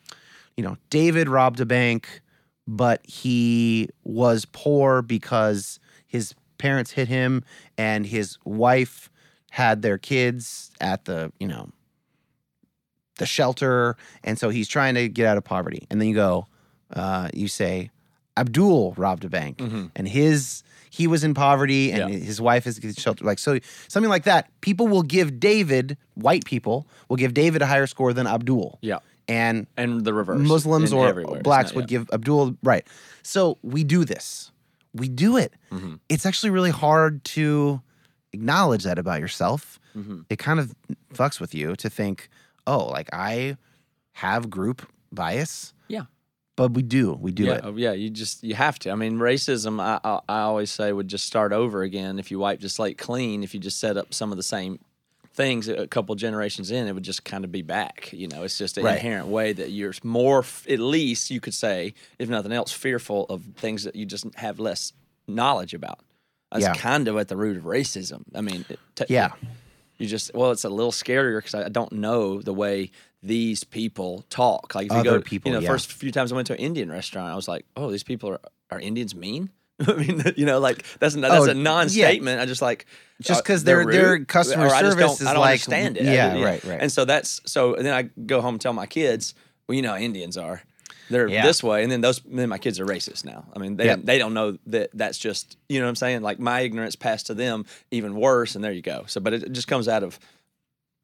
[0.58, 2.22] you know, David robbed a bank,
[2.68, 7.44] but he was poor because his parents hit him
[7.78, 9.10] and his wife
[9.52, 11.70] had their kids at the, you know,
[13.18, 13.96] the shelter.
[14.24, 15.88] And so he's trying to get out of poverty.
[15.90, 16.48] And then you go,
[16.94, 17.90] uh, you say,
[18.38, 19.62] Abdul robbed a bank
[19.96, 22.20] and his he was in poverty and Yeah.
[22.20, 26.86] his wife is shelter like so something like that people will give david white people
[27.10, 29.00] will give david a higher score than abdul Yeah.
[29.28, 30.40] And And the reverse.
[30.40, 31.42] muslims or everywhere.
[31.42, 32.00] Blacks would yeah.
[32.00, 32.86] give abdul right
[33.24, 34.52] so we do this
[34.94, 35.96] we do it Mm-hmm.
[36.10, 37.82] it's actually really hard to
[38.34, 40.22] acknowledge that about yourself Mm-hmm.
[40.30, 40.74] it kind of
[41.14, 42.28] fucks with you to think
[42.68, 43.56] oh like i
[44.12, 46.04] have group bias Yeah.
[46.58, 47.14] but we do.
[47.14, 47.62] We do yeah, it.
[47.66, 47.94] oh, yeah.
[47.94, 48.90] You just you have to.
[48.92, 49.80] I mean, racism.
[49.82, 52.98] I, I I always say would just start over again if you wipe the slate
[52.98, 53.44] clean.
[53.44, 54.80] If you just set up some of the same
[55.36, 58.10] things a couple generations in, it would just kind of be back.
[58.14, 58.96] You know, it's just an Right.
[58.96, 63.44] inherent way that you're more, at least you could say, if nothing else, fearful of
[63.58, 64.94] things that you just have less
[65.28, 66.00] knowledge about.
[66.52, 66.74] That's Yeah.
[66.76, 68.24] kind of at the root of racism.
[68.34, 68.64] I mean,
[68.96, 69.34] te- Yeah.
[69.98, 74.24] you just well, it's a little scarier because I don't know the way these people
[74.30, 74.74] talk.
[74.76, 75.68] Like if you Other go, people, you know, yeah.
[75.70, 78.30] first few times I went to an Indian restaurant, I was like, oh, these people
[78.30, 78.40] are
[78.72, 79.50] are Indians mean?
[79.88, 82.40] I mean, you know, like that's that's Oh, a non-statement.
[82.40, 82.86] I just like
[83.22, 85.52] Just uh, 'cause their- their customer or I just service don't, is I don't like-
[85.52, 86.06] understand it.
[86.06, 86.80] yeah, right, right.
[86.82, 87.76] And so that's so.
[87.76, 89.34] And then I go home and tell my kids,
[89.68, 90.62] well, you know, how Indians are.
[91.10, 91.46] They're Yeah.
[91.46, 93.46] this way, and then those then my kids are racist now.
[93.56, 94.00] I mean, they Yep.
[94.06, 96.22] they don't know that that's just you know what I'm saying.
[96.24, 99.04] Like my ignorance passed to them even worse, and there you go.
[99.08, 100.18] So, but it, it just comes out of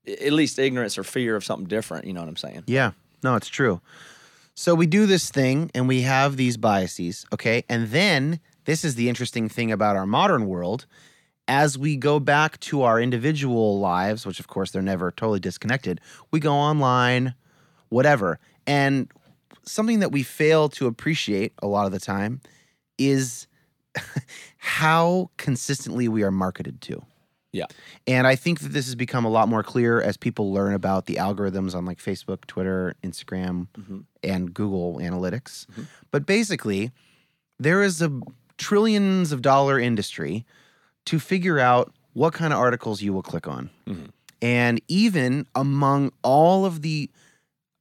[0.07, 2.05] at least ignorance or fear of something different.
[2.05, 2.63] You know what I'm saying?
[2.65, 2.91] Yeah,
[3.24, 3.82] no, it's true.
[4.55, 7.63] So we do this thing and we have these biases, okay?
[7.69, 10.86] And then this is the interesting thing about our modern world.
[11.47, 15.99] As we go back to our individual lives, which of course they're never totally disconnected,
[16.32, 17.34] we go online,
[17.89, 18.39] whatever.
[18.66, 19.12] And
[19.66, 22.41] something that we fail to appreciate a lot of the time
[22.97, 23.47] is
[24.57, 27.03] how consistently we are marketed to.
[27.51, 27.66] Yeah.
[28.07, 31.05] And I think that this has become a lot more clear as people learn about
[31.05, 33.99] the algorithms on like Facebook, Twitter, Instagram, mm-hmm.
[34.24, 35.66] and Google Analytics.
[35.66, 35.84] Mm-hmm.
[36.12, 36.91] But basically,
[37.59, 38.22] there is a
[38.62, 40.45] trillions of dollar industry
[41.05, 43.70] to figure out what kind of articles you will click on.
[44.41, 47.09] And even among all of the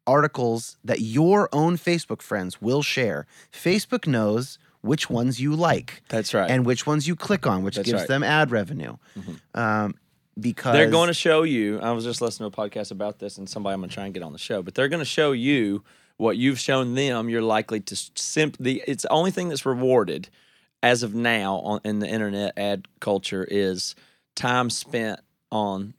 [0.06, 6.32] articles that your own Facebook friends will share, Facebook knows which ones you like That's
[6.32, 6.50] right.
[6.50, 8.08] and which ones you click on, which That's gives right.
[8.08, 8.96] them ad revenue.
[9.54, 9.94] Um,
[10.40, 11.78] because they're going to show you.
[11.80, 14.04] I was just listening to a podcast about this, and somebody I'm going to try
[14.06, 14.62] and get on the show.
[14.62, 15.82] But they're going to show you
[16.16, 17.28] what you've shown them.
[17.28, 18.82] You're likely to simply.
[18.86, 20.30] It's the only thing that's rewarded
[20.82, 23.94] as of now on in the internet ad culture is
[24.34, 25.20] time spent
[25.50, 25.94] on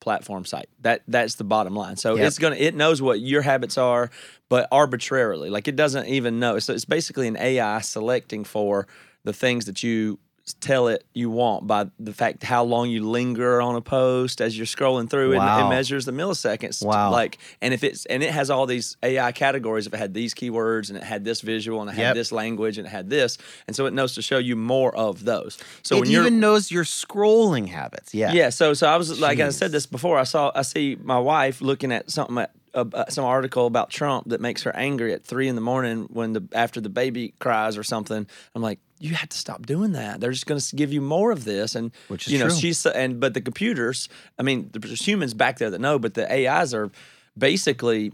[0.00, 0.68] platform site.
[0.82, 1.96] That that's the bottom line.
[1.96, 2.26] So Yep.
[2.26, 4.10] it's gonna it knows what your habits are,
[4.50, 5.48] but arbitrarily.
[5.48, 6.58] Like it doesn't even know.
[6.58, 8.86] So it's basically an AI selecting for
[9.24, 10.18] the things that you
[10.60, 14.56] tell it you want by the fact how long you linger on a post as
[14.58, 15.66] you're scrolling through it, Wow.
[15.66, 17.10] it measures the milliseconds Wow.
[17.10, 20.34] like and if it's and it has all these ai categories if it had these
[20.34, 23.38] keywords and it had this visual and it had this language and it had this
[23.66, 26.84] and so it knows to show you more of those so it even knows your
[26.84, 28.12] scrolling habits.
[28.14, 28.32] Yeah.
[28.32, 28.50] yeah.
[28.50, 30.18] So so I was like I said this before.
[30.18, 34.28] I saw I see my wife looking at something at uh, some article about Trump
[34.28, 37.78] that makes her angry at three in the morning when the after the baby cries
[37.78, 38.26] or something.
[38.54, 40.20] I'm like, you have to stop doing that.
[40.20, 42.56] They're just going to give you more of this, and Which is you know true.
[42.56, 44.08] she's and but the computers.
[44.38, 46.90] I mean, there's humans back there that know, but the AIs are
[47.36, 48.12] basically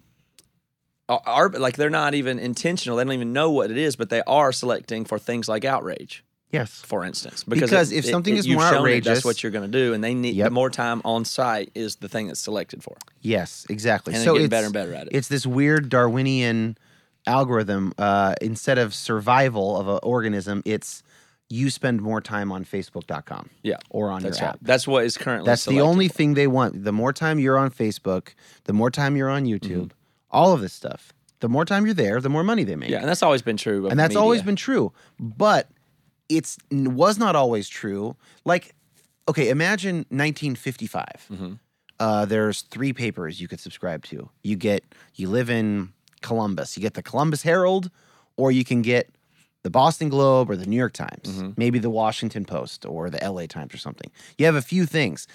[1.09, 2.97] are like they're not even intentional.
[2.97, 6.25] They don't even know what it is, but they are selecting for things like outrage
[6.53, 6.71] Yes.
[6.85, 7.45] for instance.
[7.45, 10.03] Because it- if something it- is more outrageous- that's what you're going to do, and
[10.03, 12.97] they need the more time on site is the thing that's selected for.
[13.21, 13.67] Yes.
[13.69, 14.15] Exactly.
[14.15, 15.11] And so getting it's better and better at it.
[15.13, 16.77] It's this weird Darwinian
[17.27, 17.93] algorithm.
[17.99, 21.03] Uh, instead of survival of an organism, it's
[21.49, 23.51] you spend more time on Facebook.com.
[23.63, 24.55] Yeah, Or on that's your right.
[24.55, 24.61] app.
[24.63, 25.47] That's what is currently.
[25.47, 26.15] That's the only for.
[26.15, 26.85] thing they want.
[26.85, 28.29] The more time you're on Facebook,
[28.65, 30.31] the more time you're on YouTube, Mm-hmm.
[30.31, 31.13] all of this stuff.
[31.41, 32.91] The more time you're there, the more money they make.
[32.91, 33.87] Yeah, and that's always been true.
[33.87, 34.93] Of and that's always been true.
[35.19, 35.69] But
[36.31, 38.17] it's was not always true.
[38.47, 38.75] Like,
[39.29, 41.05] okay, imagine 1955.
[41.31, 41.53] Mm-hmm.
[41.99, 44.31] Uh, there's three papers you could subscribe to.
[44.43, 44.85] You get
[45.17, 46.77] you live in Columbus.
[46.77, 47.91] You get the Columbus Herald,
[48.37, 49.11] or you can get
[49.63, 51.51] the Boston Globe or the New York Times, Mm-hmm.
[51.59, 54.11] maybe the Washington Post or the LA Times or something.
[54.39, 55.27] You have a few things.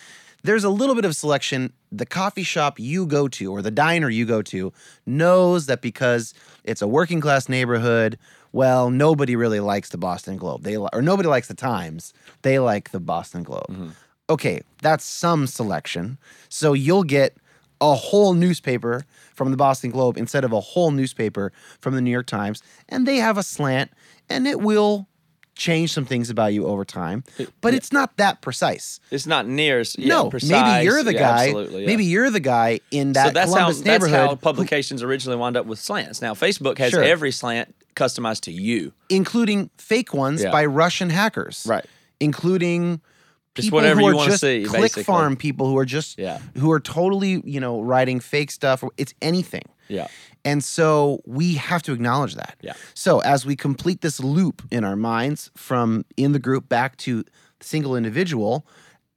[0.44, 1.74] There's a little bit of selection.
[1.92, 4.74] The coffee shop you go to or the diner you go to
[5.06, 6.34] knows that because
[6.64, 8.18] it's a working class neighborhood,
[8.56, 10.64] well, nobody really likes the Boston Globe.
[10.64, 12.14] They li- or nobody likes the Times.
[12.42, 13.68] They like the Boston Globe.
[13.70, 13.90] Mm-hmm.
[14.30, 16.18] Okay, that's some selection.
[16.48, 17.36] So you'll get
[17.82, 21.52] a whole newspaper from the Boston Globe instead of a whole newspaper
[21.82, 23.92] from the New York Times, and they have a slant,
[24.30, 25.08] and it will
[25.56, 27.24] change some things about you over time.
[27.62, 29.00] But it's not that precise.
[29.12, 30.50] It's not near as yeah, no, precise.
[30.50, 31.44] maybe you're the Yeah, guy.
[31.48, 31.88] absolutely, yeah.
[31.88, 35.56] Maybe you're the guy in that so that's Columbus how that's how publications originally wound
[35.58, 36.22] up with slants.
[36.22, 37.04] Now Facebook has Sure.
[37.04, 38.94] every slant customized to you.
[39.10, 40.52] including fake ones Yeah.
[40.52, 41.86] by Russian hackers, Right.
[42.20, 43.02] Including
[43.56, 45.04] Just people whatever who you are just see, click basically.
[45.04, 46.40] farm people who are just Yeah.
[46.58, 48.84] who are totally you know writing fake stuff.
[48.98, 49.64] It's anything.
[49.88, 50.08] Yeah.
[50.44, 52.56] And so we have to acknowledge that.
[52.62, 52.74] Yeah.
[52.94, 57.24] So as we complete this loop in our minds from in the group back to
[57.24, 58.66] the single individual,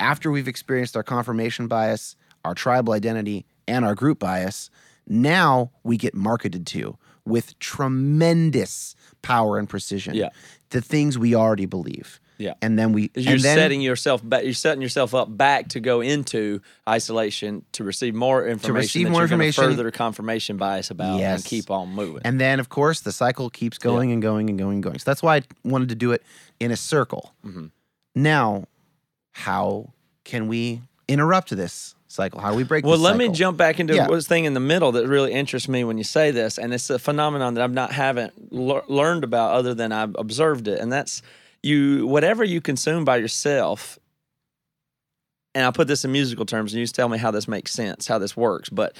[0.00, 4.70] after we've experienced our confirmation bias, our tribal identity, and our group bias,
[5.06, 6.96] now we get marketed to.
[7.28, 10.14] With tremendous power and precision.
[10.14, 10.30] Yeah.
[10.70, 12.20] The things we already believe.
[12.38, 12.54] Yeah.
[12.62, 14.44] And then we You're and then, setting yourself back.
[14.44, 18.74] You're setting yourself up back to go into isolation to receive more information.
[18.74, 19.64] To receive more information.
[19.64, 21.40] Further confirmation bias about Yes.
[21.40, 22.22] and keep on moving.
[22.24, 24.98] And then, of course, the cycle keeps going and going and going and going.
[25.00, 26.22] So that's why I wanted to do it
[26.60, 27.34] in a circle.
[27.44, 27.66] Mm-hmm.
[28.14, 28.66] Now,
[29.32, 32.40] how can we interrupt this cycle?
[32.40, 34.08] How do we break Well, this let me jump back into Yeah.
[34.08, 36.90] one thing in the middle that really interests me when you say this, and it's
[36.90, 40.92] a phenomenon that I've not haven't lear- learned about other than I've observed it, and
[40.92, 41.22] that's
[41.62, 43.98] you whatever you consume by yourself.
[45.54, 47.72] And I'll put this in musical terms, and you just tell me how this makes
[47.72, 48.68] sense, how this works.
[48.68, 48.94] But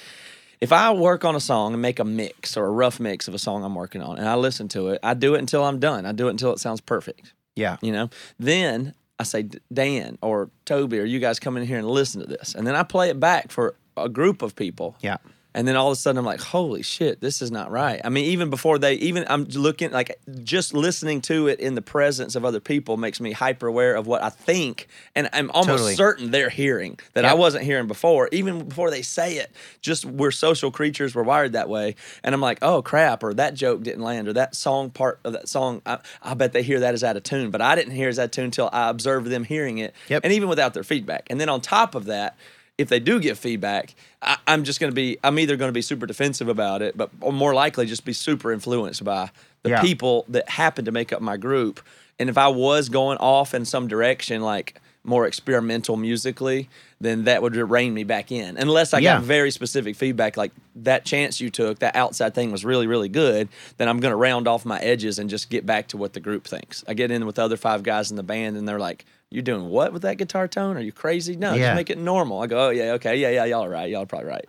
[0.61, 3.35] if I work on a song and make a mix or a rough mix of
[3.35, 5.79] a song I'm working on, and I listen to it, I do it until I'm
[5.79, 6.05] done.
[6.05, 7.77] I do it until it sounds perfect Yeah.
[7.81, 11.89] you know then i say dan or toby or you guys come in here and
[11.89, 15.17] listen to this and then i play it back for a group of people Yeah.
[15.59, 18.01] And then all of a sudden i'm like holy shit this is not right.
[18.05, 21.83] I mean even before they even i'm looking like just listening to it in the
[21.83, 24.87] presence of other people makes me hyper aware of what i think.
[25.17, 25.95] And i'm almost Totally.
[25.97, 29.51] certain they're hearing that i wasn't hearing before even before they say it.
[29.81, 31.97] Just we're social creatures we're wired that way.
[32.23, 35.33] And i'm like oh crap or that joke didn't land or that song part of
[35.33, 37.51] that song i, I bet they hear that as out of tune.
[37.51, 40.23] But i didn't hear as out of tune until i observed them hearing it Yep.
[40.23, 41.27] and even without their feedback.
[41.31, 42.37] And then on top of that
[42.79, 45.73] if they do give feedback, I, I'm just going to be, I'm either going to
[45.75, 49.31] be super defensive about it, but or more likely just be super influenced by
[49.63, 49.81] the Yeah.
[49.83, 51.81] people that happen to make up my group.
[52.21, 56.69] And if I was going off in some direction, like more experimental musically,
[57.01, 58.57] then that would rein me back in.
[58.57, 59.15] Unless I Yeah.
[59.15, 63.09] got very specific feedback, like that chance you took, that outside thing was really, really
[63.09, 63.49] good,
[63.79, 66.21] then I'm going to round off my edges and just get back to what the
[66.21, 66.85] group thinks.
[66.87, 69.43] I get in with the other five guys in the band and they're like, you
[69.43, 70.77] doing what with that guitar tone?
[70.77, 71.37] Are you crazy?
[71.37, 71.67] No, Yeah.
[71.69, 72.41] just make it normal.
[72.43, 73.91] I go, oh yeah, okay, yeah, yeah, y'all are right.
[73.91, 74.47] Y'all are probably right.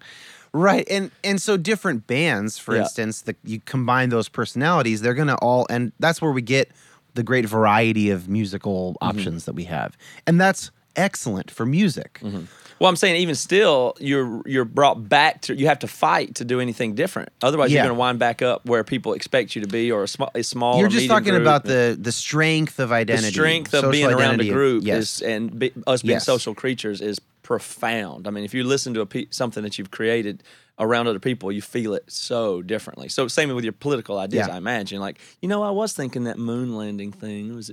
[0.54, 0.88] Right.
[0.90, 2.82] And and so different bands, for Yeah.
[2.82, 6.72] instance, the, you combine those personalities, they're gonna all and that's where we get
[7.14, 9.10] the great variety of musical Mm-hmm.
[9.20, 9.98] options that we have.
[10.26, 12.20] And that's excellent for music.
[12.24, 12.46] Mm-hmm.
[12.80, 16.46] Well, I'm saying even still, you're you're brought back to you have to fight to
[16.46, 17.30] do anything different.
[17.42, 17.80] Otherwise, Yeah.
[17.82, 20.32] you're going to wind back up where people expect you to be, or a small,
[20.34, 20.80] a small.
[20.80, 21.42] You're just talking group.
[21.42, 25.18] about the the strength of identity, the strength of being around a group Yes.
[25.18, 26.26] is and be, us being Yes.
[26.26, 28.28] social creatures is profound.
[28.28, 30.44] I mean, if you listen to a pe- something that you've created
[30.78, 33.10] around other people, you feel it so differently.
[33.10, 34.48] So same with your political ideas.
[34.48, 34.54] Yeah.
[34.54, 37.72] I imagine, like you know, I was thinking that moon landing thing was.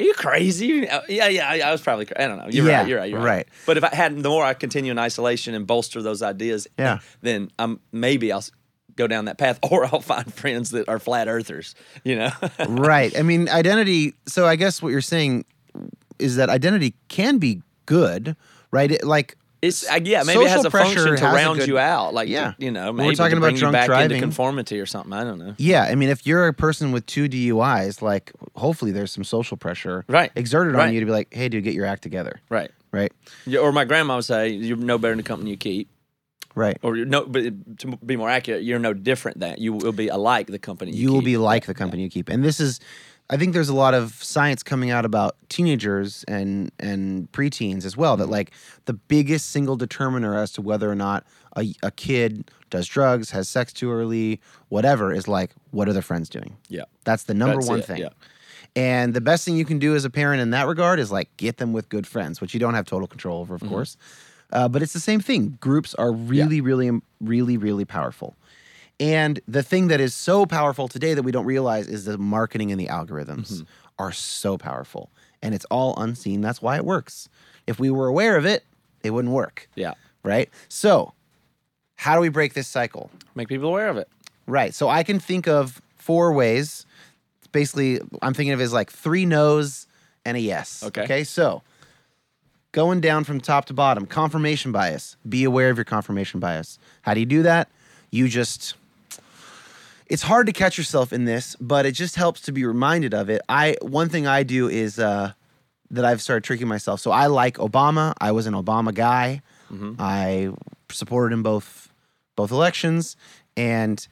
[0.00, 0.88] Are you crazy?
[0.88, 2.06] Uh, Yeah, yeah, I was probably.
[2.16, 2.46] I don't know.
[2.48, 2.88] You're Yeah, right.
[2.88, 3.10] You're right.
[3.10, 3.26] You're right.
[3.26, 3.48] right.
[3.66, 6.98] But if I hadn't, the more I continue in isolation and bolster those ideas, Yeah.
[7.20, 8.44] then I'm maybe I'll
[8.96, 11.74] go down that path, or I'll find friends that are flat earthers.
[12.04, 12.30] You know.
[12.68, 13.16] right.
[13.18, 14.14] I mean, identity.
[14.26, 15.44] So I guess what you're saying
[16.18, 18.36] is that identity can be good,
[18.70, 18.90] right?
[18.90, 21.78] It, like It's uh, yeah, maybe it has a function pressure to round good- you
[21.78, 22.54] out, like Yeah.
[22.58, 24.16] you know, We're talking to about drunk back driving.
[24.16, 25.12] into conformity or something.
[25.12, 25.54] I don't know.
[25.58, 29.58] Yeah, I mean, if you're a person with two DUIs, like hopefully there's some social
[29.58, 30.30] pressure Right.
[30.34, 30.88] exerted Right.
[30.88, 32.70] on you to be like, hey, dude, get your act together, Right.
[32.90, 33.12] right?
[33.44, 35.90] Yeah, Or my grandma would say, "You're no better than the company you keep,"
[36.54, 36.78] Right.
[36.82, 37.26] or you're no.
[37.26, 40.92] But to be more accurate, you're no different than you will be alike the company.
[40.92, 41.26] You, You will keep.
[41.26, 42.80] be like the company you keep, and this is,
[43.32, 47.96] I think there's a lot of science coming out about teenagers and and preteens as
[47.96, 48.16] well.
[48.16, 48.32] That Mm-hmm.
[48.32, 48.50] like
[48.86, 51.24] the biggest single determiner as to whether or not
[51.56, 56.02] a, a kid does drugs, has sex too early, whatever, is like what are their
[56.02, 56.56] friends doing?
[56.68, 56.84] Yeah.
[57.04, 57.98] That's the number That's one it, thing.
[57.98, 58.08] yeah.
[58.76, 61.36] And the best thing you can do as a parent in that regard is like
[61.36, 63.70] get them with good friends, which you don't have total control over, of Mm-hmm.
[63.70, 63.96] course.
[64.52, 65.56] Uh, but it's the same thing.
[65.60, 68.34] Groups are really, really, really, really powerful.
[69.00, 72.70] And the thing that is so powerful today that we don't realize is the marketing
[72.70, 73.62] and the algorithms Mm-hmm.
[73.98, 75.10] are so powerful.
[75.42, 76.42] And it's all unseen.
[76.42, 77.28] That's why it works.
[77.66, 78.64] If we were aware of it,
[79.02, 79.68] it wouldn't work.
[79.74, 79.94] Yeah.
[80.22, 80.50] Right?
[80.68, 81.14] So,
[81.96, 83.10] how do we break this cycle?
[83.34, 84.08] Make people aware of it.
[84.46, 84.74] Right.
[84.74, 86.84] So I can think of four ways.
[87.52, 89.86] Basically, I'm thinking of it as like three no's
[90.26, 90.82] and a yes.
[90.82, 91.02] Okay.
[91.04, 91.24] Okay.
[91.24, 91.62] So
[92.72, 95.16] going down from top to bottom, confirmation bias.
[95.28, 96.78] Be aware of your confirmation bias.
[97.02, 97.68] How do you do that?
[98.10, 98.74] You just
[100.10, 103.30] it's hard to catch yourself in this, but it just helps to be reminded of
[103.30, 103.40] it.
[103.48, 105.32] I one thing I do is uh
[105.92, 107.00] that I've started tricking myself.
[107.00, 108.12] So I like Obama.
[108.20, 109.40] I was an Obama guy.
[109.98, 110.50] I
[110.90, 111.92] supported him both
[112.36, 113.16] both elections,
[113.56, 114.06] and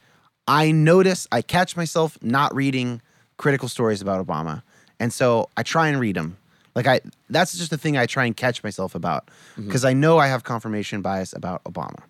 [0.47, 3.01] I notice I catch myself not reading
[3.37, 4.63] critical stories about Obama,
[5.01, 6.37] and so I try and read them.
[6.75, 10.17] Like I, that's just the thing I try and catch myself about because I know
[10.17, 12.03] I have confirmation bias about Obama.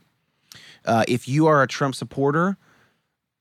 [0.86, 2.56] Uh, if you are a Trump supporter,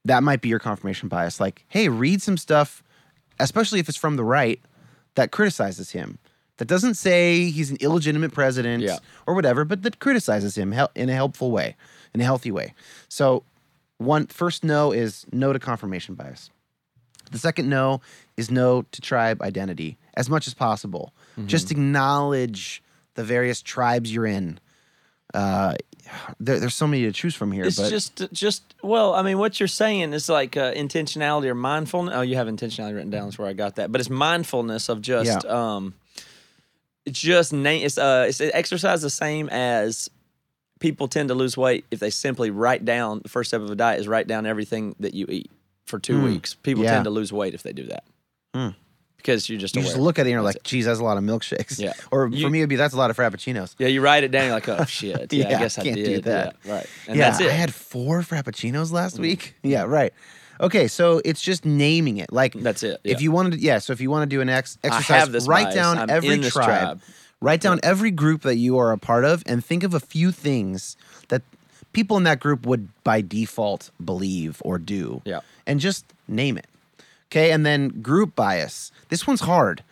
[0.04, 1.40] that might be your confirmation bias.
[1.40, 2.82] Like, hey, read some stuff,
[3.38, 4.60] especially if it's from the right,
[5.14, 6.18] that criticizes him.
[6.58, 8.98] That doesn't say he's an illegitimate president Yeah.
[9.26, 11.76] or whatever, but that criticizes him in a helpful way,
[12.14, 12.74] in a healthy way.
[13.08, 13.44] So
[13.98, 16.50] one first no is no to confirmation bias.
[17.30, 18.00] The second no
[18.36, 21.12] is no to tribe identity as much as possible.
[21.32, 21.46] Mm-hmm.
[21.48, 22.82] Just acknowledge
[23.14, 24.58] the various tribes you're in.
[25.34, 25.74] Uh,
[26.40, 29.38] there, there's so many to choose from here, It's but just, just well, I mean,
[29.38, 32.14] what you're saying is like uh, intentionality or mindfulness.
[32.16, 33.24] Oh, you have intentionality written down.
[33.26, 33.90] That's where I got that.
[33.92, 35.50] But it's mindfulness of just, Yeah.
[35.76, 35.94] um,
[37.06, 37.84] it's just name.
[37.86, 40.10] It's uh, it's exercise the same as
[40.80, 43.20] people tend to lose weight if they simply write down.
[43.22, 45.50] The first step of a diet is write down everything that you eat
[45.86, 46.54] for two weeks.
[46.54, 46.92] People Yeah.
[46.92, 48.04] tend to lose weight if they do that
[48.54, 48.68] Hmm.
[49.28, 49.92] Because you're just you aware.
[49.92, 51.78] just look at it and you're That's like, geez, that's a lot of milkshakes.
[51.78, 51.92] Yeah.
[52.10, 53.74] Or You- for me, it'd be that's a lot of frappuccinos.
[53.78, 54.44] Yeah, you write it down.
[54.46, 55.32] You're like, oh shit.
[55.32, 56.06] Yeah, Yeah, I guess I can't did.
[56.06, 56.56] do that.
[56.64, 56.86] Yeah, right.
[57.06, 57.48] And yeah, that's it.
[57.48, 57.50] Mm.
[57.50, 59.54] I had four frappuccinos last week.
[59.62, 60.12] Yeah, right.
[60.60, 62.32] Okay, so it's just naming it.
[62.32, 63.78] Like That's it, If you wanted to, yeah.
[63.78, 65.74] So if you want to do an ex- exercise, write bias.
[65.74, 67.00] down I'm every tribe, tribe.
[67.40, 70.32] write down every group that you are a part of, and think of a few
[70.32, 70.96] things
[71.28, 71.42] that
[71.92, 75.22] people in that group would by default believe or do.
[75.24, 75.40] Yeah.
[75.66, 76.66] and just name it.
[77.30, 78.90] Okay, and then group bias.
[79.08, 79.82] This one's hard.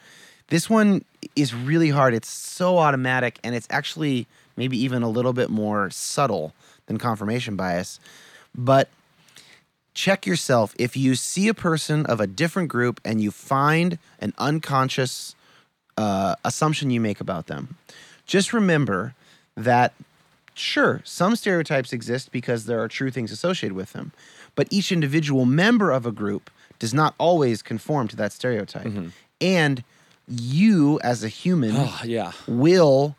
[0.48, 2.14] This one is really hard.
[2.14, 4.26] It's so automatic, and it's actually
[4.56, 6.54] maybe even a little bit more subtle
[6.86, 8.00] than confirmation bias.
[8.54, 8.88] But
[9.92, 10.74] check yourself.
[10.78, 15.34] If you see a person of a different group and you find an unconscious
[15.98, 17.76] uh, assumption you make about them,
[18.24, 19.14] just remember
[19.56, 19.92] that
[20.54, 24.12] sure, some stereotypes exist because there are true things associated with them,
[24.54, 28.92] but each individual member of a group does not always conform to that stereotype.
[29.40, 29.84] And
[30.28, 32.32] you, as a human, Oh, yeah.
[32.46, 33.16] will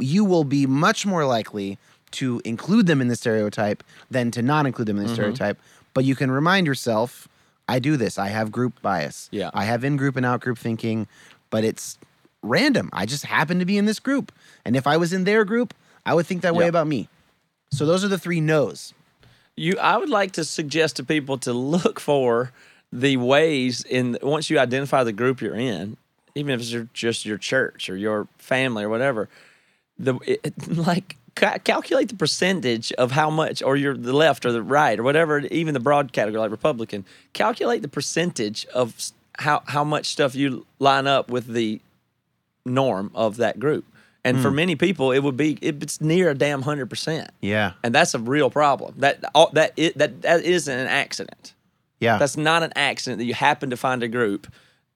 [0.00, 1.78] you will be much more likely
[2.12, 5.14] to include them in the stereotype than to not include them in the Mm-hmm.
[5.14, 5.58] stereotype.
[5.94, 7.28] But you can remind yourself,
[7.68, 8.18] I do this.
[8.18, 9.28] I have group bias.
[9.30, 9.50] Yeah.
[9.54, 11.06] I have in group and out group thinking,
[11.50, 11.98] but it's
[12.42, 12.88] random.
[12.92, 14.32] I just happen to be in this group.
[14.64, 17.08] And if I was in their group, I would think that way about me.
[17.70, 18.94] So those are the three no's.
[19.56, 22.52] You, I would like to suggest to people to look for
[22.92, 25.96] the ways in once you identify the group you're in,
[26.34, 29.28] even if it's just your church or your family or whatever.
[29.98, 34.52] The it, like ca- calculate the percentage of how much, or you're the left or
[34.52, 37.04] the right or whatever, even the broad category like Republican.
[37.32, 38.94] Calculate the percentage of
[39.38, 41.80] how how much stuff you line up with the
[42.64, 43.84] norm of that group.
[44.24, 44.56] And for hmm.
[44.56, 47.72] many people, it would be it's near a damn hundred percent Yeah.
[47.82, 48.94] and that's a real problem.
[48.98, 51.54] That all, that it, that that isn't an accident.
[51.98, 52.18] Yeah.
[52.18, 54.46] That's not an accident that you happen to find a group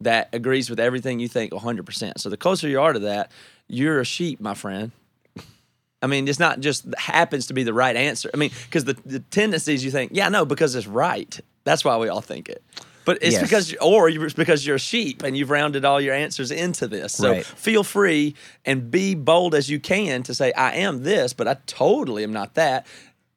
[0.00, 2.18] that agrees with everything you think 100%.
[2.18, 3.30] So the closer you are to that,
[3.68, 4.90] you're a sheep, my friend.
[6.02, 8.30] I mean, it's not just happens to be the right answer.
[8.34, 11.38] I mean, because the, the tendencies you think, yeah, no, because it's right.
[11.64, 12.62] That's why we all think it.
[13.06, 13.42] But it's Yes.
[13.42, 17.14] because, or it's because you're a sheep and you've rounded all your answers into this.
[17.14, 17.46] So Right.
[17.46, 18.34] feel free
[18.66, 22.32] and be bold as you can to say, I am this, but I totally am
[22.32, 22.84] not that.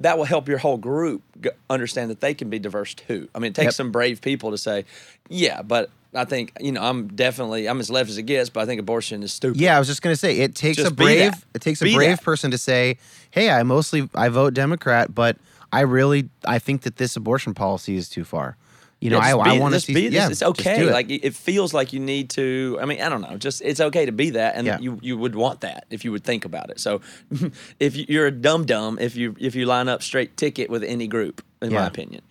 [0.02, 1.22] That will help your whole group
[1.70, 3.30] understand that they can be diverse too.
[3.36, 3.74] I mean, it takes Yep.
[3.76, 4.86] some brave people to say,
[5.30, 8.62] yeah, but I think, you know, I'm definitely, I'm as left as it gets, but
[8.62, 9.62] I think abortion is stupid.
[9.62, 11.94] Yeah, I was just gonna say it takes Just a brave it takes a Be
[11.94, 12.24] brave that.
[12.24, 12.98] person to say,
[13.30, 15.38] "Hey, I mostly I vote Democrat, but
[15.72, 18.58] I really I think that this abortion policy is too far."
[19.02, 19.94] You know, Yeah, I, I want to see.
[19.94, 20.14] be this.
[20.14, 20.86] yeah, it's okay.
[20.88, 20.92] it.
[20.92, 22.78] Like it feels like you need to.
[22.82, 23.38] I mean, I don't know.
[23.38, 24.78] Just it's okay to be that, and Yeah.
[24.80, 26.80] you you would want that if you would think about it.
[26.80, 27.00] So,
[27.80, 30.84] if you- you're a dum dum, if you if you line up straight ticket with
[30.84, 32.22] any group, in my opinion,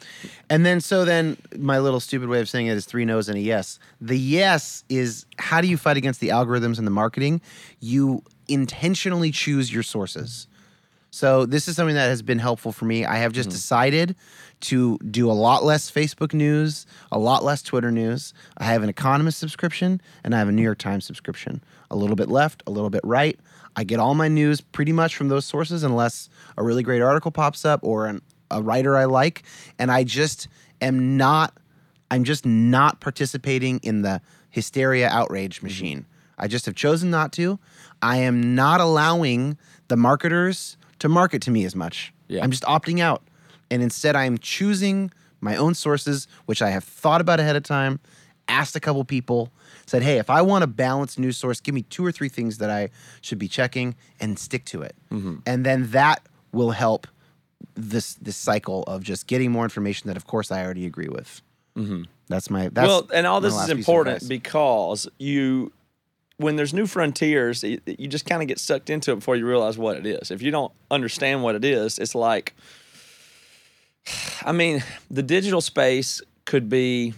[0.50, 3.36] And then, so then, my little stupid way of saying it is three no's and
[3.38, 3.78] a yes.
[4.00, 7.40] The yes is how do you fight against the algorithms and the marketing?
[7.80, 10.46] You intentionally choose your sources.
[11.10, 13.04] So, this is something that has been helpful for me.
[13.06, 13.56] I have just mm-hmm.
[13.56, 14.16] decided
[14.60, 18.34] to do a lot less Facebook news, a lot less Twitter news.
[18.56, 21.62] I have an Economist subscription and I have a New York Times subscription.
[21.90, 23.38] A little bit left, a little bit right.
[23.76, 27.30] I get all my news pretty much from those sources unless a really great article
[27.30, 29.44] pops up or an, a writer I like.
[29.78, 30.48] And I just
[30.80, 31.56] am not,
[32.10, 35.66] I'm just not participating in the hysteria outrage mm-hmm.
[35.66, 36.06] machine.
[36.38, 37.58] I just have chosen not to.
[38.02, 42.12] I am not allowing the marketers to market to me as much.
[42.28, 42.42] Yeah.
[42.42, 43.22] I'm just opting out.
[43.70, 45.10] And instead, I am choosing
[45.40, 48.00] my own sources, which I have thought about ahead of time,
[48.48, 49.52] asked a couple people,
[49.86, 52.58] said, hey, if I want a balanced news source, give me two or three things
[52.58, 52.90] that I
[53.20, 54.96] should be checking and stick to it.
[55.10, 55.36] Mm-hmm.
[55.46, 57.06] And then that will help
[57.74, 61.42] this this cycle of just getting more information that, of course, I already agree with.
[62.28, 65.72] That's my that's well, and all this is last piece of important because you,
[66.38, 69.46] when there's new frontiers, y- you just kind of get sucked into it before you
[69.46, 70.30] realize what it is.
[70.30, 72.54] If you don't understand what it is, it's like,
[74.44, 77.14] I mean, the digital space could be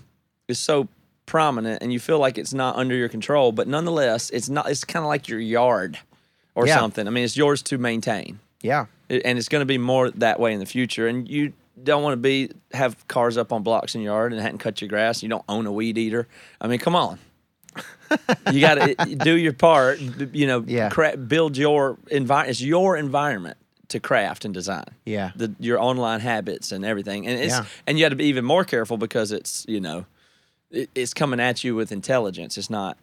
[0.48, 0.88] is so
[1.26, 4.68] prominent, and you feel like it's not under your control, but nonetheless, it's not.
[4.70, 5.98] It's kind of like your yard
[6.54, 6.78] or Yeah.
[6.78, 7.06] something.
[7.06, 8.86] I mean, it's yours to maintain yeah.
[9.08, 12.02] It- and it's going to be more that way in the future and you don't
[12.02, 14.88] want to be have cars up on blocks in your yard and hadn't cut your
[14.88, 15.22] grass.
[15.22, 16.28] You don't own a weed eater.
[16.60, 17.18] I mean, come on.
[18.52, 19.98] you got to do your part.
[20.00, 20.90] You know, Yeah.
[20.90, 22.50] cra- build your environment.
[22.50, 23.56] It's your environment
[23.90, 24.84] to craft and design.
[25.04, 25.30] Yeah.
[25.36, 27.26] the, your online habits and everything.
[27.26, 27.64] And it's Yeah.
[27.86, 30.06] and you got to be even more careful because it's you know,
[30.70, 32.56] it, it's coming at you with intelligence.
[32.58, 32.96] It's not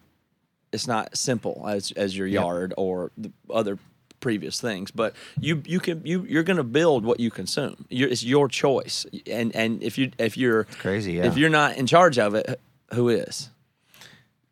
[0.73, 3.77] it's not simple as as your yard or the other
[4.19, 4.91] previous things.
[4.91, 7.85] But you you can you you're going to build what you consume.
[7.89, 9.05] You're, it's your choice.
[9.29, 11.25] And and if you if you're crazy, yeah.
[11.25, 12.59] if you're not in charge of it,
[12.93, 13.49] who is?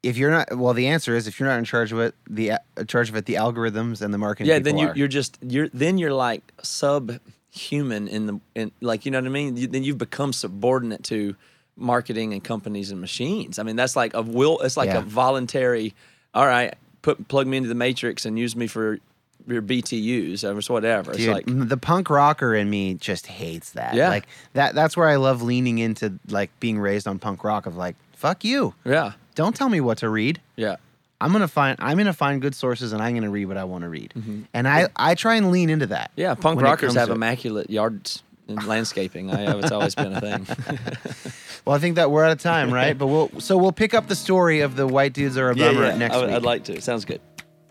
[0.05, 2.53] If you're not, well, the answer is if you're not in charge of it, the
[2.77, 4.47] in charge of it, the algorithms and the marketing.
[4.49, 4.95] Yeah, then you, are.
[4.95, 9.29] you're just you're then you're like subhuman in the in like you know what I
[9.29, 9.57] mean.
[9.57, 11.35] You, then you've become subordinate to
[11.75, 13.59] marketing and companies and machines.
[13.59, 14.59] I mean that's like a will.
[14.59, 14.99] It's like Yeah.
[14.99, 15.93] a voluntary.
[16.33, 18.99] All right, put plug me into the matrix and use me for
[19.47, 21.11] your BTUs or whatever.
[21.11, 23.93] It's Dude, like the punk rocker in me just hates that.
[23.95, 24.09] Yeah.
[24.09, 27.75] Like that that's where I love leaning into like being raised on punk rock of
[27.75, 28.73] like, fuck you.
[28.83, 30.41] yeah, Don't tell me what to read.
[30.55, 30.77] yeah.
[31.21, 33.83] I'm gonna find I'm gonna find good sources and I'm gonna read what I want
[33.83, 34.13] to read.
[34.53, 36.11] And I I try and lean into that.
[36.11, 36.21] Mm-hmm.
[36.21, 39.31] Yeah, punk rockers have immaculate yards and landscaping.
[39.31, 40.45] I have, it's always been a thing.
[41.65, 42.95] Well, I think that we're out of time, right?
[42.95, 45.95] but we'll so we'll pick up the story of the white dudes are a bummer
[45.97, 46.35] next I, would- week.
[46.35, 46.79] I'd like to.
[46.81, 47.21] Sounds good.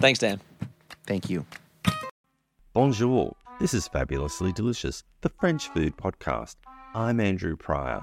[0.01, 0.41] Thanks, Dan.
[1.07, 1.45] Thank you.
[2.73, 3.37] Bonjour.
[3.61, 6.57] This is Fabulously Delicious, the French food podcast.
[6.95, 8.03] I'm Andrew Pryor,